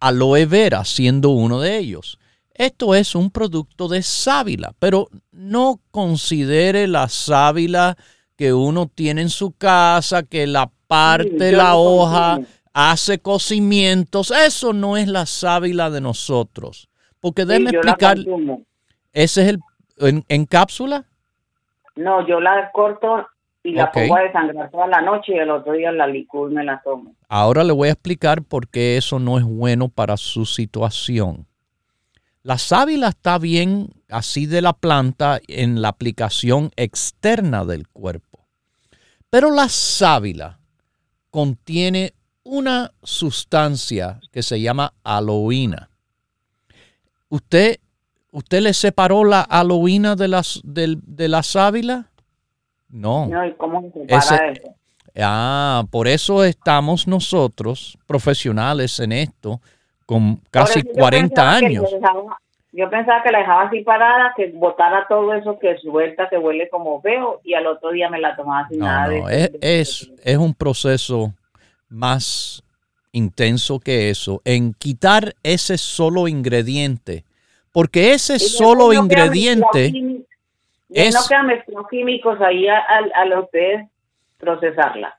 aloe 0.00 0.46
vera 0.46 0.84
siendo 0.84 1.30
uno 1.30 1.60
de 1.60 1.78
ellos. 1.78 2.18
Esto 2.54 2.94
es 2.94 3.14
un 3.14 3.30
producto 3.30 3.88
de 3.88 4.02
sábila, 4.02 4.72
pero 4.78 5.08
no 5.30 5.80
considere 5.90 6.88
la 6.88 7.08
sábila 7.08 7.96
que 8.36 8.52
uno 8.52 8.86
tiene 8.86 9.22
en 9.22 9.30
su 9.30 9.52
casa, 9.52 10.22
que 10.24 10.46
la 10.46 10.70
parte 10.88 11.52
la 11.52 11.76
hoja, 11.76 12.40
hace 12.72 13.20
cocimientos. 13.20 14.30
Eso 14.30 14.72
no 14.72 14.96
es 14.96 15.06
la 15.08 15.26
sábila 15.26 15.90
de 15.90 16.00
nosotros. 16.00 16.88
Porque 17.20 17.44
déjeme 17.44 17.70
explicar. 17.70 18.18
¿Ese 19.12 19.42
es 19.42 19.48
el 19.48 19.60
en, 20.28 20.46
cápsula? 20.46 21.04
No, 21.96 22.26
yo 22.26 22.40
la 22.40 22.70
corto 22.72 23.26
y 23.68 23.72
la 23.72 23.90
pongo 23.92 24.16
a 24.16 24.20
desangrar 24.20 24.70
toda 24.70 24.86
la 24.86 25.00
noche 25.00 25.34
y 25.34 25.38
el 25.38 25.50
otro 25.50 25.72
día 25.72 25.92
la 25.92 26.06
licúo 26.06 26.50
y 26.50 26.54
me 26.54 26.64
la 26.64 26.80
tomo. 26.82 27.14
Ahora 27.28 27.64
le 27.64 27.72
voy 27.72 27.88
a 27.88 27.92
explicar 27.92 28.42
por 28.42 28.68
qué 28.68 28.96
eso 28.96 29.18
no 29.18 29.38
es 29.38 29.44
bueno 29.44 29.88
para 29.88 30.16
su 30.16 30.46
situación. 30.46 31.46
La 32.42 32.56
sábila 32.56 33.08
está 33.08 33.38
bien 33.38 33.90
así 34.08 34.46
de 34.46 34.62
la 34.62 34.72
planta 34.72 35.40
en 35.48 35.82
la 35.82 35.88
aplicación 35.88 36.70
externa 36.76 37.64
del 37.64 37.88
cuerpo. 37.88 38.46
Pero 39.28 39.50
la 39.50 39.68
sábila 39.68 40.58
contiene 41.30 42.14
una 42.44 42.92
sustancia 43.02 44.20
que 44.32 44.42
se 44.42 44.60
llama 44.60 44.94
aloína. 45.04 45.90
¿Usted, 47.28 47.78
usted 48.30 48.62
le 48.62 48.72
separó 48.72 49.24
la 49.24 49.42
aloína 49.42 50.16
de, 50.16 50.28
las, 50.28 50.60
de, 50.64 51.28
la 51.28 51.42
sábila? 51.42 52.10
No. 52.88 53.26
No, 53.26 53.46
¿y 53.46 53.52
cómo 53.54 53.82
se 53.82 53.92
separa 53.92 54.50
eso? 54.50 54.74
Ah, 55.20 55.84
por 55.90 56.06
eso 56.06 56.44
estamos 56.44 57.08
nosotros, 57.08 57.98
profesionales 58.06 59.00
en 59.00 59.12
esto, 59.12 59.60
con 60.06 60.36
casi 60.50 60.82
40 60.82 61.50
años. 61.50 61.84
yo 62.72 62.88
pensaba 62.88 63.22
que 63.22 63.32
la 63.32 63.40
dejaba 63.40 63.62
así 63.64 63.80
parada, 63.80 64.32
que 64.36 64.52
botara 64.52 65.06
todo 65.08 65.34
eso 65.34 65.58
que 65.58 65.76
suelta, 65.78 66.28
que 66.28 66.38
huele 66.38 66.68
como 66.68 67.00
feo, 67.00 67.40
y 67.42 67.54
al 67.54 67.66
otro 67.66 67.90
día 67.90 68.08
me 68.08 68.20
la 68.20 68.36
tomaba 68.36 68.68
sin 68.68 68.78
nada. 68.78 69.08
No, 69.08 69.28
es, 69.28 69.50
es, 69.60 70.12
es 70.22 70.36
un 70.36 70.54
proceso 70.54 71.32
más 71.88 72.62
intenso 73.12 73.80
que 73.80 74.10
eso, 74.10 74.40
en 74.44 74.72
quitar 74.74 75.34
ese 75.42 75.78
solo 75.78 76.28
ingrediente. 76.28 77.24
Porque 77.72 78.12
ese 78.12 78.38
solo 78.38 78.92
ingrediente 78.92 79.92
es... 80.88 81.14
No 81.14 81.20
quedan 81.28 81.86
químicos 81.90 82.40
ahí 82.40 82.66
a, 82.68 83.24
los 83.26 83.44
ustedes 83.44 83.88
procesarla. 84.38 85.18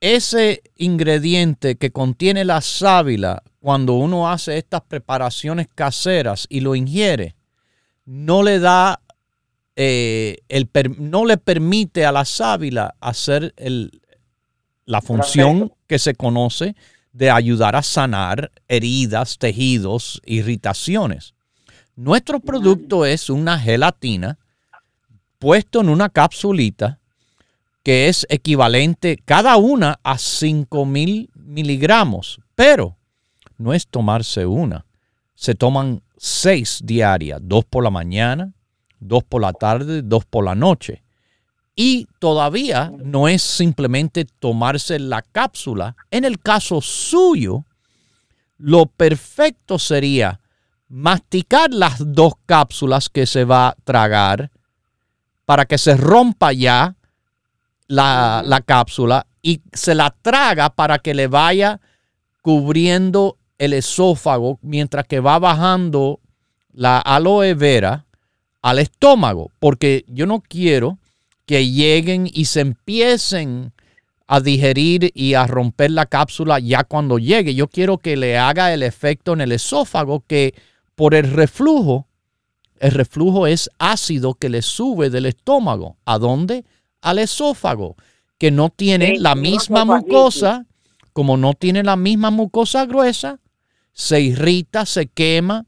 Ese 0.00 0.62
ingrediente 0.76 1.76
que 1.76 1.90
contiene 1.90 2.44
la 2.44 2.60
sábila, 2.60 3.42
cuando 3.60 3.94
uno 3.94 4.30
hace 4.30 4.56
estas 4.56 4.80
preparaciones 4.82 5.68
caseras 5.74 6.46
y 6.48 6.60
lo 6.60 6.74
ingiere, 6.74 7.34
no 8.06 8.42
le 8.42 8.58
da, 8.58 9.00
eh, 9.76 10.38
el, 10.48 10.68
no 10.98 11.26
le 11.26 11.36
permite 11.36 12.06
a 12.06 12.12
la 12.12 12.24
sábila 12.24 12.94
hacer 13.00 13.52
el, 13.56 14.00
la 14.90 15.00
función 15.00 15.72
que 15.86 15.98
se 15.98 16.14
conoce 16.14 16.74
de 17.12 17.30
ayudar 17.30 17.76
a 17.76 17.82
sanar 17.82 18.50
heridas, 18.68 19.38
tejidos, 19.38 20.20
irritaciones. 20.24 21.34
Nuestro 21.94 22.40
producto 22.40 23.04
es 23.04 23.30
una 23.30 23.58
gelatina 23.58 24.38
puesto 25.40 25.80
en 25.80 25.88
una 25.88 26.10
capsulita 26.10 27.00
que 27.82 28.08
es 28.08 28.26
equivalente 28.28 29.16
cada 29.24 29.56
una 29.56 29.98
a 30.04 30.18
5000 30.18 31.30
miligramos, 31.34 32.40
pero 32.54 32.96
no 33.56 33.72
es 33.72 33.88
tomarse 33.88 34.46
una. 34.46 34.84
Se 35.34 35.54
toman 35.54 36.02
seis 36.18 36.80
diarias, 36.84 37.40
dos 37.42 37.64
por 37.64 37.82
la 37.82 37.90
mañana, 37.90 38.52
dos 39.00 39.24
por 39.24 39.40
la 39.40 39.54
tarde, 39.54 40.02
dos 40.02 40.26
por 40.26 40.44
la 40.44 40.54
noche. 40.54 41.02
Y 41.74 42.06
todavía 42.18 42.92
no 43.02 43.26
es 43.26 43.40
simplemente 43.40 44.26
tomarse 44.26 44.98
la 44.98 45.22
cápsula. 45.22 45.96
En 46.10 46.26
el 46.26 46.38
caso 46.38 46.82
suyo, 46.82 47.64
lo 48.58 48.84
perfecto 48.84 49.78
sería 49.78 50.40
masticar 50.88 51.72
las 51.72 51.96
dos 52.12 52.34
cápsulas 52.44 53.08
que 53.08 53.24
se 53.24 53.44
va 53.44 53.68
a 53.68 53.76
tragar 53.84 54.50
para 55.50 55.64
que 55.64 55.78
se 55.78 55.96
rompa 55.96 56.52
ya 56.52 56.94
la, 57.88 58.40
la, 58.46 58.60
cápsula 58.60 59.26
y 59.42 59.62
se 59.72 59.96
la 59.96 60.14
traga 60.22 60.70
para 60.70 61.00
que 61.00 61.12
le 61.12 61.26
vaya 61.26 61.80
cubriendo 62.40 63.36
el 63.58 63.72
esófago 63.72 64.60
mientras 64.62 65.08
que 65.08 65.18
va 65.18 65.40
bajando 65.40 66.20
la 66.72 67.00
aloe 67.00 67.54
vera 67.54 68.06
al 68.62 68.78
estómago, 68.78 69.50
porque 69.58 70.04
yo 70.06 70.24
no 70.24 70.40
quiero 70.40 71.00
que 71.46 71.68
lleguen 71.68 72.30
y 72.32 72.44
se 72.44 72.60
empiecen 72.60 73.72
a 74.28 74.38
digerir 74.38 75.10
y 75.16 75.34
a 75.34 75.48
romper 75.48 75.90
la 75.90 76.06
cápsula 76.06 76.60
ya 76.60 76.84
cuando 76.84 77.18
llegue. 77.18 77.56
Yo 77.56 77.66
quiero 77.66 77.98
que 77.98 78.16
le 78.16 78.38
haga 78.38 78.72
el 78.72 78.84
efecto 78.84 79.32
en 79.32 79.40
el 79.40 79.50
esófago 79.50 80.22
que 80.28 80.54
por 80.94 81.12
el 81.12 81.28
reflujo, 81.28 82.06
el 82.80 82.92
reflujo 82.92 83.46
es 83.46 83.70
ácido 83.78 84.34
que 84.34 84.48
le 84.48 84.62
sube 84.62 85.10
del 85.10 85.26
estómago. 85.26 85.98
¿A 86.06 86.18
dónde? 86.18 86.64
Al 87.02 87.18
esófago, 87.18 87.94
que 88.38 88.50
no 88.50 88.70
tiene 88.70 89.18
la 89.18 89.34
misma 89.34 89.84
mucosa, 89.84 90.66
como 91.12 91.36
no 91.36 91.52
tiene 91.52 91.82
la 91.82 91.96
misma 91.96 92.30
mucosa 92.30 92.86
gruesa, 92.86 93.38
se 93.92 94.22
irrita, 94.22 94.86
se 94.86 95.08
quema, 95.08 95.66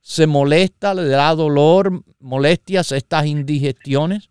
se 0.00 0.26
molesta, 0.26 0.94
le 0.94 1.06
da 1.08 1.34
dolor, 1.34 2.02
molestias, 2.18 2.92
estas 2.92 3.26
indigestiones. 3.26 4.30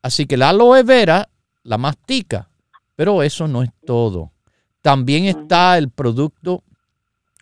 Así 0.00 0.24
que 0.24 0.38
la 0.38 0.50
aloe 0.50 0.82
vera 0.84 1.28
la 1.64 1.76
mastica, 1.76 2.48
pero 2.94 3.22
eso 3.22 3.46
no 3.46 3.62
es 3.62 3.70
todo. 3.84 4.32
También 4.80 5.26
está 5.26 5.76
el 5.76 5.90
producto 5.90 6.62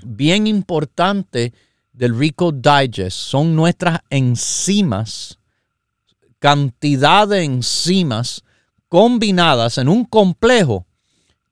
bien 0.03 0.49
importante 0.49 1.53
del 1.95 2.19
Rico 2.19 2.53
Digest. 2.53 3.17
Son 3.17 3.57
nuestras 3.57 4.01
enzimas, 4.11 5.39
cantidad 6.39 7.27
de 7.27 7.45
enzimas 7.45 8.45
combinadas 8.89 9.79
en 9.79 9.89
un 9.89 10.05
complejo 10.05 10.87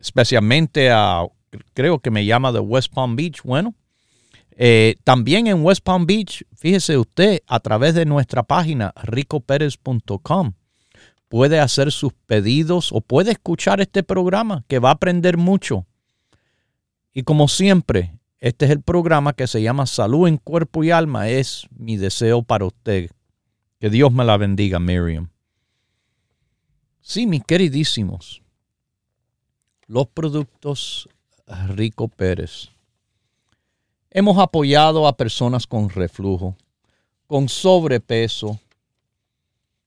especialmente 0.00 0.90
a, 0.90 1.24
creo 1.72 1.98
que 1.98 2.10
me 2.10 2.24
llama 2.24 2.52
de 2.52 2.60
West 2.60 2.92
Palm 2.92 3.16
Beach. 3.16 3.42
Bueno, 3.42 3.74
eh, 4.56 4.96
también 5.04 5.46
en 5.46 5.64
West 5.64 5.82
Palm 5.82 6.06
Beach, 6.06 6.44
fíjese 6.56 6.96
usted, 6.98 7.40
a 7.46 7.60
través 7.60 7.94
de 7.94 8.04
nuestra 8.04 8.42
página 8.42 8.92
ricoperez.com 9.02 10.52
puede 11.34 11.58
hacer 11.58 11.90
sus 11.90 12.12
pedidos 12.12 12.92
o 12.92 13.00
puede 13.00 13.32
escuchar 13.32 13.80
este 13.80 14.04
programa 14.04 14.64
que 14.68 14.78
va 14.78 14.90
a 14.90 14.92
aprender 14.92 15.36
mucho. 15.36 15.84
Y 17.12 17.24
como 17.24 17.48
siempre, 17.48 18.16
este 18.38 18.66
es 18.66 18.70
el 18.70 18.82
programa 18.82 19.32
que 19.32 19.48
se 19.48 19.60
llama 19.60 19.86
Salud 19.86 20.28
en 20.28 20.36
Cuerpo 20.36 20.84
y 20.84 20.92
Alma. 20.92 21.28
Es 21.28 21.66
mi 21.76 21.96
deseo 21.96 22.44
para 22.44 22.66
usted. 22.66 23.10
Que 23.80 23.90
Dios 23.90 24.12
me 24.12 24.24
la 24.24 24.36
bendiga, 24.36 24.78
Miriam. 24.78 25.28
Sí, 27.00 27.26
mis 27.26 27.42
queridísimos, 27.42 28.40
los 29.88 30.06
productos 30.06 31.08
Rico 31.46 32.08
Pérez. 32.08 32.70
Hemos 34.10 34.38
apoyado 34.38 35.06
a 35.06 35.16
personas 35.16 35.66
con 35.66 35.90
reflujo, 35.90 36.56
con 37.26 37.48
sobrepeso, 37.48 38.60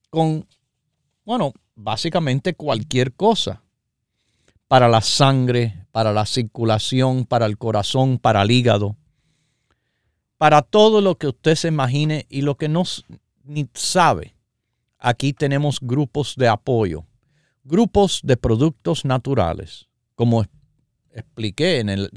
con, 0.09 0.45
bueno, 1.25 1.53
básicamente 1.75 2.53
cualquier 2.53 3.13
cosa. 3.13 3.61
Para 4.67 4.89
la 4.89 4.99
sangre, 4.99 5.85
para 5.93 6.11
la 6.11 6.25
circulación, 6.25 7.25
para 7.25 7.45
el 7.45 7.57
corazón, 7.57 8.19
para 8.19 8.41
el 8.41 8.51
hígado. 8.51 8.97
Para 10.37 10.61
todo 10.61 10.99
lo 10.99 11.17
que 11.17 11.27
usted 11.27 11.55
se 11.55 11.69
imagine 11.69 12.25
y 12.29 12.41
lo 12.41 12.57
que 12.57 12.67
no 12.67 12.83
sabe. 13.73 14.35
Aquí 14.99 15.31
tenemos 15.31 15.79
grupos 15.79 16.35
de 16.35 16.49
apoyo, 16.49 17.05
grupos 17.63 18.19
de 18.23 18.35
productos 18.35 19.05
naturales, 19.05 19.87
como 20.15 20.43
expliqué 21.19 21.79
en 21.79 21.89
el 21.89 22.09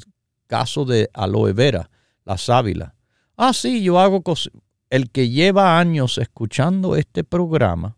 caso 0.47 0.85
de 0.85 1.11
aloe 1.15 1.53
vera, 1.53 1.91
la 2.25 2.37
sábila. 2.39 2.95
Ah, 3.37 3.53
sí, 3.53 3.83
yo 3.83 3.99
hago 3.99 4.23
cosas. 4.23 4.53
El 4.91 5.11
que 5.11 5.31
lleva 5.31 5.79
años 5.79 6.19
escuchando 6.19 6.97
este 6.97 7.25
programa 7.25 7.97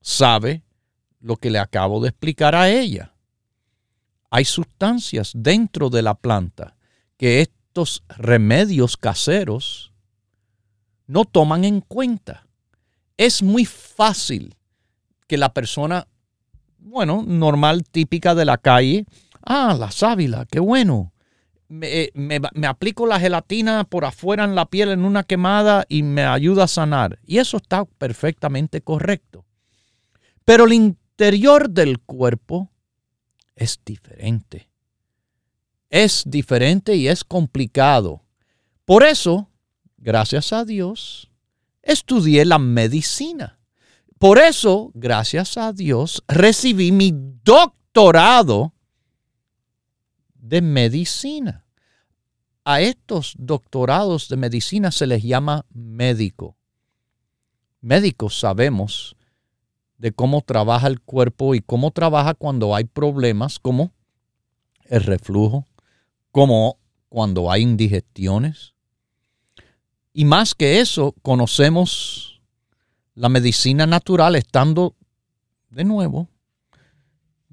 sabe 0.00 0.62
lo 1.20 1.36
que 1.36 1.50
le 1.50 1.58
acabo 1.58 2.00
de 2.00 2.10
explicar 2.10 2.54
a 2.54 2.68
ella. 2.68 3.14
Hay 4.30 4.44
sustancias 4.44 5.32
dentro 5.34 5.88
de 5.88 6.02
la 6.02 6.14
planta 6.14 6.76
que 7.16 7.40
estos 7.40 8.04
remedios 8.08 8.96
caseros 8.96 9.92
no 11.06 11.24
toman 11.24 11.64
en 11.64 11.80
cuenta. 11.80 12.46
Es 13.16 13.42
muy 13.42 13.64
fácil 13.64 14.54
que 15.26 15.38
la 15.38 15.52
persona, 15.52 16.06
bueno, 16.78 17.24
normal, 17.26 17.84
típica 17.84 18.34
de 18.34 18.44
la 18.44 18.58
calle, 18.58 19.06
ah, 19.46 19.76
la 19.78 19.90
sábila, 19.90 20.46
qué 20.50 20.60
bueno 20.60 21.12
me, 21.68 22.10
me, 22.14 22.66
aplico 22.66 23.06
la 23.06 23.18
gelatina 23.18 23.84
por 23.84 24.04
afuera 24.04 24.44
en 24.44 24.54
la 24.54 24.66
piel 24.66 24.90
en 24.90 25.04
una 25.04 25.24
quemada 25.24 25.84
y 25.88 26.02
me 26.02 26.24
ayuda 26.24 26.64
a 26.64 26.68
sanar. 26.68 27.18
Y 27.24 27.38
eso 27.38 27.56
está 27.56 27.84
perfectamente 27.84 28.80
correcto. 28.82 29.44
Pero 30.44 30.64
el 30.64 30.72
interior 30.72 31.70
del 31.70 31.98
cuerpo 32.00 32.70
es 33.56 33.80
diferente. 33.84 34.68
Es 35.90 36.24
diferente 36.26 36.94
y 36.94 37.08
es 37.08 37.24
complicado. 37.24 38.22
Por 38.84 39.02
eso, 39.02 39.50
gracias 39.96 40.52
a 40.52 40.64
Dios, 40.64 41.30
estudié 41.82 42.44
la 42.44 42.58
medicina. 42.58 43.58
Por 44.18 44.38
eso, 44.38 44.92
gracias 44.94 45.56
a 45.58 45.72
Dios, 45.72 46.22
recibí 46.28 46.92
mi 46.92 47.12
doctorado 47.42 48.75
de 50.48 50.62
medicina. 50.62 51.64
A 52.64 52.80
estos 52.80 53.34
doctorados 53.38 54.28
de 54.28 54.36
medicina 54.36 54.90
se 54.90 55.06
les 55.06 55.22
llama 55.22 55.66
médico. 55.72 56.56
Médicos 57.80 58.38
sabemos 58.38 59.16
de 59.98 60.12
cómo 60.12 60.42
trabaja 60.42 60.86
el 60.86 61.00
cuerpo 61.00 61.54
y 61.54 61.60
cómo 61.60 61.90
trabaja 61.90 62.34
cuando 62.34 62.74
hay 62.74 62.84
problemas 62.84 63.58
como 63.58 63.92
el 64.84 65.02
reflujo, 65.02 65.66
como 66.30 66.78
cuando 67.08 67.50
hay 67.50 67.62
indigestiones. 67.62 68.74
Y 70.12 70.24
más 70.24 70.54
que 70.54 70.80
eso, 70.80 71.14
conocemos 71.22 72.40
la 73.14 73.28
medicina 73.28 73.86
natural 73.86 74.36
estando 74.36 74.94
de 75.70 75.84
nuevo 75.84 76.28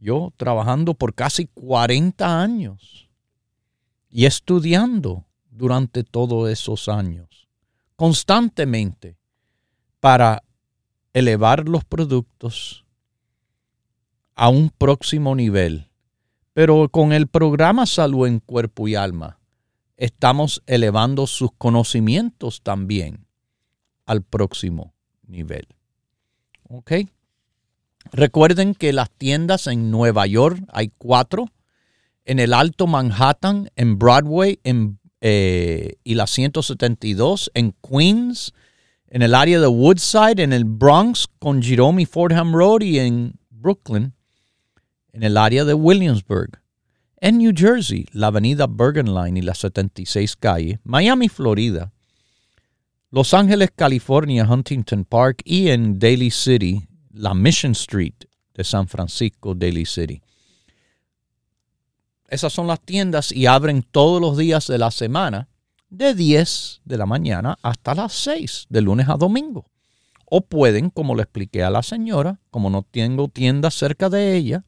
yo 0.04 0.34
trabajando 0.36 0.94
por 0.94 1.16
casi 1.16 1.48
40 1.48 2.42
años 2.42 3.10
y 4.10 4.26
estudiando 4.26 5.26
durante 5.50 6.04
todos 6.04 6.50
esos 6.50 6.90
años, 6.90 7.48
constantemente, 7.96 9.18
para 10.02 10.44
elevar 11.14 11.70
los 11.70 11.86
productos 11.86 12.86
a 14.36 14.50
un 14.50 14.70
próximo 14.70 15.36
nivel. 15.36 15.90
Pero 16.54 16.90
con 16.90 17.14
el 17.14 17.28
programa 17.28 17.86
Salud 17.86 18.28
en 18.28 18.40
Cuerpo 18.40 18.88
y 18.90 18.96
Alma, 18.96 19.40
estamos 19.96 20.62
elevando 20.66 21.28
sus 21.28 21.52
conocimientos 21.58 22.62
también 22.62 23.26
al 24.06 24.22
próximo 24.22 24.94
nivel. 25.26 25.66
¿Ok? 26.68 26.92
Recuerden 28.12 28.76
que 28.76 28.94
las 28.94 29.10
tiendas 29.12 29.68
en 29.68 29.90
Nueva 29.90 30.28
York 30.28 30.64
hay 30.72 30.92
cuatro, 30.98 31.50
en 32.26 32.40
el 32.40 32.54
Alto 32.54 32.88
Manhattan, 32.88 33.70
en 33.76 33.98
Broadway 33.98 34.60
en, 34.64 35.00
eh, 35.22 35.96
y 36.04 36.16
la 36.16 36.28
172, 36.28 37.52
en 37.54 37.74
Queens, 37.82 38.54
en 39.08 39.22
el 39.22 39.36
área 39.36 39.60
de 39.60 39.68
Woodside, 39.68 40.42
en 40.42 40.54
el 40.54 40.66
Bronx 40.66 41.28
con 41.40 41.62
Jerome 41.62 42.06
Fordham 42.06 42.54
Road 42.54 42.82
y 42.82 43.00
en 43.00 43.34
Brooklyn, 43.50 44.14
en 45.12 45.24
el 45.24 45.38
área 45.38 45.66
de 45.66 45.74
Williamsburg. 45.74 46.60
En 47.18 47.38
New 47.38 47.54
Jersey, 47.56 48.06
la 48.12 48.28
avenida 48.28 48.68
Bergen 48.68 49.14
Line 49.14 49.40
y 49.40 49.44
la 49.44 49.56
76 49.56 50.36
calle, 50.36 50.80
Miami, 50.84 51.30
Florida, 51.30 51.94
Los 53.12 53.34
Ángeles, 53.34 53.70
California, 53.74 54.46
Huntington 54.50 55.06
Park 55.06 55.42
y 55.46 55.70
en 55.70 56.00
Daly 56.00 56.32
City, 56.32 56.86
la 57.14 57.34
Mission 57.34 57.72
Street 57.72 58.26
de 58.54 58.64
San 58.64 58.88
Francisco, 58.88 59.56
Daly 59.56 59.86
City. 59.86 60.22
Esas 62.28 62.52
son 62.52 62.66
las 62.68 62.82
tiendas 62.82 63.32
y 63.32 63.46
abren 63.46 63.84
todos 63.84 64.20
los 64.20 64.36
días 64.38 64.68
de 64.68 64.80
la 64.80 64.92
semana, 64.92 65.48
de 65.90 66.16
10 66.16 66.82
de 66.84 66.98
la 66.98 67.06
mañana 67.06 67.58
hasta 67.62 67.94
las 67.94 68.14
6, 68.14 68.66
de 68.70 68.82
lunes 68.82 69.08
a 69.08 69.16
domingo. 69.16 69.70
O 70.26 70.42
pueden, 70.42 70.90
como 70.90 71.16
le 71.16 71.22
expliqué 71.24 71.64
a 71.64 71.70
la 71.70 71.84
señora, 71.84 72.40
como 72.50 72.72
no 72.72 72.82
tengo 72.82 73.28
tienda 73.28 73.70
cerca 73.70 74.10
de 74.10 74.36
ella, 74.36 74.64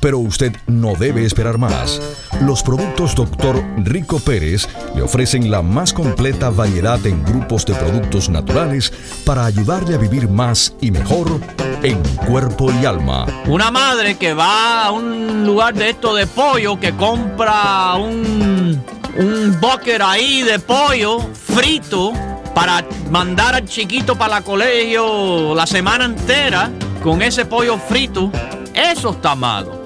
pero 0.00 0.18
usted 0.18 0.54
no 0.66 0.94
debe 0.94 1.24
esperar 1.24 1.58
más. 1.58 2.00
Los 2.40 2.62
productos 2.62 3.14
Dr. 3.14 3.64
Rico 3.78 4.20
Pérez 4.20 4.68
le 4.94 5.02
ofrecen 5.02 5.50
la 5.50 5.62
más 5.62 5.92
completa 5.92 6.50
variedad 6.50 7.04
en 7.06 7.24
grupos 7.24 7.64
de 7.66 7.74
productos 7.74 8.28
naturales 8.28 8.92
para 9.24 9.44
ayudarle 9.44 9.94
a 9.94 9.98
vivir 9.98 10.28
más 10.28 10.74
y 10.80 10.90
mejor 10.90 11.40
en 11.82 12.02
cuerpo 12.26 12.70
y 12.72 12.84
alma. 12.84 13.26
Una 13.46 13.70
madre 13.70 14.16
que 14.16 14.34
va 14.34 14.86
a 14.86 14.90
un 14.90 15.44
lugar 15.46 15.74
de 15.74 15.90
esto 15.90 16.14
de 16.14 16.26
pollo, 16.26 16.78
que 16.78 16.92
compra 16.94 17.94
un, 17.94 18.82
un 19.16 19.58
ahí 20.02 20.42
de 20.42 20.58
pollo 20.58 21.20
frito 21.32 22.12
para 22.54 22.84
mandar 23.10 23.54
al 23.54 23.66
chiquito 23.66 24.16
para 24.16 24.38
el 24.38 24.44
colegio 24.44 25.54
la 25.54 25.66
semana 25.66 26.06
entera 26.06 26.70
con 27.02 27.22
ese 27.22 27.44
pollo 27.44 27.78
frito, 27.78 28.30
eso 28.74 29.10
está 29.10 29.34
malo. 29.34 29.85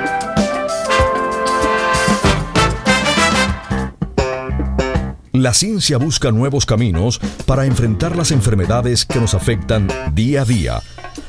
La 5.41 5.55
ciencia 5.55 5.97
busca 5.97 6.31
nuevos 6.31 6.67
caminos 6.67 7.19
para 7.47 7.65
enfrentar 7.65 8.15
las 8.15 8.29
enfermedades 8.29 9.07
que 9.07 9.19
nos 9.19 9.33
afectan 9.33 9.87
día 10.13 10.43
a 10.43 10.45
día 10.45 10.83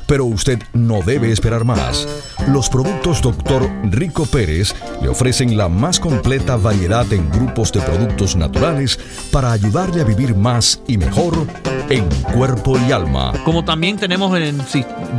pero 0.05 0.25
usted 0.25 0.61
no 0.73 1.01
debe 1.01 1.31
esperar 1.31 1.65
más. 1.65 2.07
Los 2.47 2.69
productos 2.69 3.21
Dr. 3.21 3.69
Rico 3.85 4.25
Pérez 4.25 4.75
le 5.01 5.09
ofrecen 5.09 5.57
la 5.57 5.69
más 5.69 5.99
completa 5.99 6.55
variedad 6.55 7.11
en 7.11 7.29
grupos 7.31 7.71
de 7.71 7.81
productos 7.81 8.35
naturales 8.35 8.99
para 9.31 9.51
ayudarle 9.51 10.01
a 10.01 10.05
vivir 10.05 10.35
más 10.35 10.81
y 10.87 10.97
mejor 10.97 11.47
en 11.89 12.07
cuerpo 12.35 12.77
y 12.87 12.91
alma. 12.91 13.33
Como 13.43 13.65
también 13.65 13.97
tenemos 13.97 14.37
el 14.37 14.55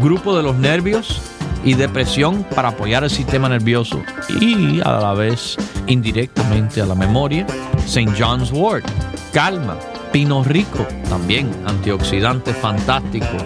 grupo 0.01 0.37
de 0.37 0.43
los 0.43 0.57
nervios 0.57 1.21
y 1.65 1.75
depresión 1.75 2.45
para 2.55 2.69
apoyar 2.69 3.05
el 3.05 3.11
sistema 3.11 3.49
nervioso 3.49 4.03
y 4.41 4.81
a 4.81 4.93
la 4.93 5.15
vez 5.15 5.57
indirectamente 5.87 6.81
a 6.81 6.87
la 6.87 6.95
memoria. 6.95 7.47
St. 7.85 8.13
John's 8.19 8.53
Wort, 8.53 8.85
calma, 9.33 9.77
pino 10.13 10.45
rico, 10.45 10.87
también 11.09 11.51
antioxidante 11.67 12.53
fantástico 12.53 13.37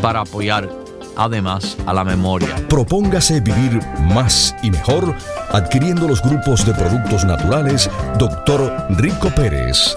para 0.00 0.20
apoyar 0.20 0.68
además 1.16 1.76
a 1.86 1.92
la 1.92 2.04
memoria. 2.04 2.54
Propóngase 2.68 3.40
vivir 3.40 3.80
más 4.12 4.54
y 4.62 4.70
mejor 4.70 5.14
adquiriendo 5.50 6.08
los 6.08 6.22
grupos 6.22 6.66
de 6.66 6.74
productos 6.74 7.24
naturales 7.24 7.90
Dr. 8.18 8.86
Rico 8.90 9.30
Pérez. 9.30 9.96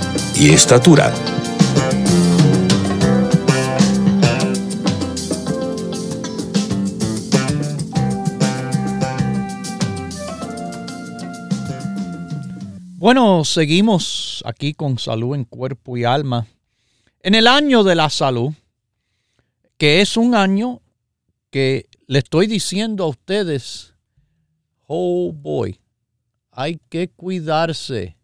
y 0.41 0.49
estatura. 0.49 1.13
Bueno, 12.97 13.43
seguimos 13.45 14.41
aquí 14.43 14.73
con 14.73 14.97
salud 14.97 15.35
en 15.35 15.43
cuerpo 15.43 15.95
y 15.95 16.05
alma. 16.05 16.47
En 17.19 17.35
el 17.35 17.45
año 17.45 17.83
de 17.83 17.93
la 17.93 18.09
salud, 18.09 18.51
que 19.77 20.01
es 20.01 20.17
un 20.17 20.33
año 20.33 20.81
que 21.51 21.85
le 22.07 22.17
estoy 22.17 22.47
diciendo 22.47 23.03
a 23.03 23.09
ustedes, 23.09 23.93
oh 24.87 25.31
boy, 25.33 25.79
hay 26.51 26.79
que 26.89 27.09
cuidarse. 27.09 28.17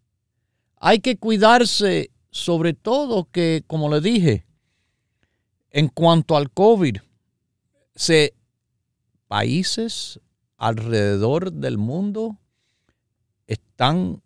Hay 0.78 1.00
que 1.00 1.18
cuidarse 1.18 2.12
sobre 2.32 2.74
todo 2.74 3.30
que, 3.32 3.64
como 3.68 3.90
le 3.90 4.00
dije, 4.02 4.46
en 5.72 5.88
cuanto 5.88 6.38
al 6.38 6.52
COVID, 6.52 6.98
se, 7.96 8.36
países 9.28 10.20
alrededor 10.58 11.52
del 11.52 11.78
mundo 11.78 12.38
están 13.48 14.22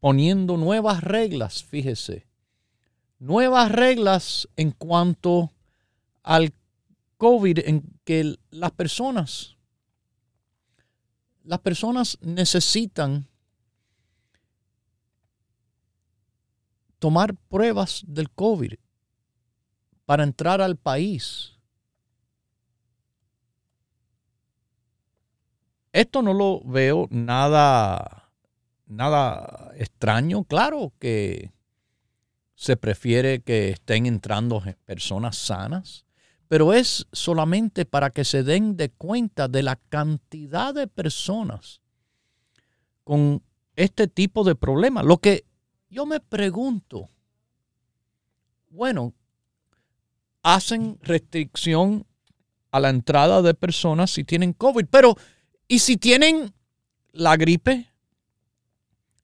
poniendo 0.00 0.56
nuevas 0.56 1.02
reglas, 1.02 1.62
fíjese, 1.64 2.26
nuevas 3.18 3.70
reglas 3.70 4.48
en 4.56 4.70
cuanto 4.70 5.52
al 6.22 6.52
COVID, 7.18 7.58
en 7.64 7.82
que 8.04 8.36
las 8.50 8.70
personas, 8.72 9.56
las 11.44 11.60
personas 11.60 12.18
necesitan 12.22 13.29
tomar 17.00 17.34
pruebas 17.48 18.04
del 18.06 18.30
COVID 18.30 18.74
para 20.04 20.22
entrar 20.22 20.60
al 20.60 20.76
país. 20.76 21.58
Esto 25.92 26.22
no 26.22 26.32
lo 26.32 26.60
veo 26.60 27.08
nada 27.10 28.20
nada 28.86 29.72
extraño. 29.76 30.44
Claro 30.44 30.92
que 30.98 31.52
se 32.54 32.76
prefiere 32.76 33.40
que 33.40 33.70
estén 33.70 34.06
entrando 34.06 34.62
personas 34.84 35.36
sanas, 35.36 36.04
pero 36.48 36.74
es 36.74 37.06
solamente 37.12 37.86
para 37.86 38.10
que 38.10 38.24
se 38.24 38.42
den 38.42 38.76
de 38.76 38.90
cuenta 38.90 39.48
de 39.48 39.62
la 39.62 39.76
cantidad 39.76 40.74
de 40.74 40.86
personas 40.86 41.80
con 43.04 43.42
este 43.76 44.08
tipo 44.08 44.44
de 44.44 44.54
problemas. 44.54 45.04
Lo 45.06 45.18
que 45.18 45.44
yo 45.90 46.06
me 46.06 46.20
pregunto, 46.20 47.10
bueno, 48.70 49.12
hacen 50.42 50.98
restricción 51.02 52.06
a 52.70 52.80
la 52.80 52.88
entrada 52.88 53.42
de 53.42 53.52
personas 53.52 54.10
si 54.10 54.24
tienen 54.24 54.52
COVID, 54.52 54.86
pero 54.90 55.16
¿y 55.68 55.80
si 55.80 55.96
tienen 55.96 56.54
la 57.12 57.36
gripe? 57.36 57.90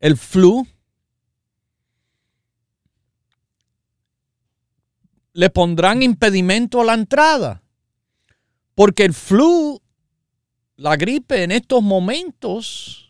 el 0.00 0.16
flu, 0.16 0.66
le 5.32 5.50
pondrán 5.50 6.02
impedimento 6.02 6.80
a 6.80 6.84
la 6.84 6.94
entrada. 6.94 7.62
Porque 8.74 9.04
el 9.04 9.14
flu, 9.14 9.80
la 10.76 10.96
gripe 10.96 11.42
en 11.42 11.52
estos 11.52 11.82
momentos, 11.82 13.05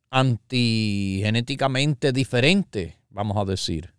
antigenéticamente 0.10 2.12
diferentes, 2.12 2.96
vamos 3.12 3.38
a 3.38 3.46
decir, 3.46 3.99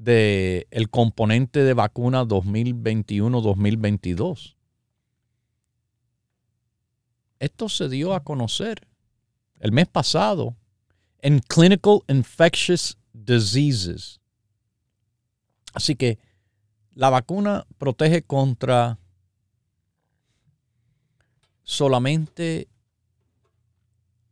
del 0.00 0.66
el 0.70 0.88
componente 0.88 1.62
de 1.62 1.74
vacuna 1.74 2.24
2021-2022. 2.24 4.56
Esto 7.38 7.68
se 7.68 7.90
dio 7.90 8.14
a 8.14 8.24
conocer 8.24 8.88
el 9.58 9.72
mes 9.72 9.88
pasado 9.88 10.56
en 11.18 11.40
Clinical 11.40 11.98
Infectious 12.08 12.96
diseases. 13.12 14.22
Así 15.74 15.96
que 15.96 16.18
la 16.94 17.10
vacuna 17.10 17.66
protege 17.76 18.22
contra 18.22 18.98
solamente 21.62 22.70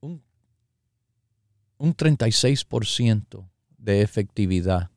un, 0.00 0.22
un 1.76 1.94
36% 1.94 3.46
de 3.76 4.00
efectividad. 4.00 4.90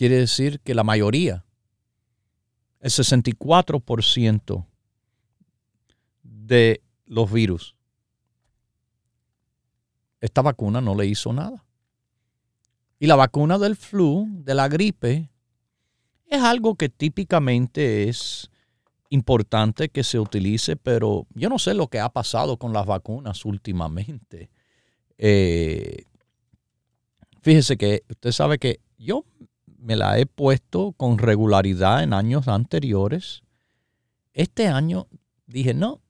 Quiere 0.00 0.16
decir 0.16 0.60
que 0.60 0.72
la 0.72 0.82
mayoría, 0.82 1.44
el 2.80 2.90
64% 2.90 4.66
de 6.22 6.82
los 7.04 7.30
virus, 7.30 7.76
esta 10.22 10.40
vacuna 10.40 10.80
no 10.80 10.94
le 10.94 11.04
hizo 11.04 11.34
nada. 11.34 11.66
Y 12.98 13.08
la 13.08 13.16
vacuna 13.16 13.58
del 13.58 13.76
flu, 13.76 14.26
de 14.42 14.54
la 14.54 14.68
gripe, 14.68 15.28
es 16.28 16.42
algo 16.42 16.76
que 16.76 16.88
típicamente 16.88 18.08
es 18.08 18.50
importante 19.10 19.90
que 19.90 20.02
se 20.02 20.18
utilice, 20.18 20.76
pero 20.76 21.26
yo 21.34 21.50
no 21.50 21.58
sé 21.58 21.74
lo 21.74 21.88
que 21.88 22.00
ha 22.00 22.08
pasado 22.08 22.56
con 22.56 22.72
las 22.72 22.86
vacunas 22.86 23.44
últimamente. 23.44 24.48
Eh, 25.18 26.04
fíjese 27.42 27.76
que 27.76 28.02
usted 28.08 28.32
sabe 28.32 28.58
que 28.58 28.80
yo 28.96 29.26
me 29.80 29.96
la 29.96 30.18
he 30.18 30.26
puesto 30.26 30.92
con 30.92 31.18
regularidad 31.18 32.02
en 32.02 32.12
años 32.12 32.48
anteriores. 32.48 33.42
Este 34.32 34.68
año 34.68 35.08
dije 35.46 35.74
no. 35.74 36.00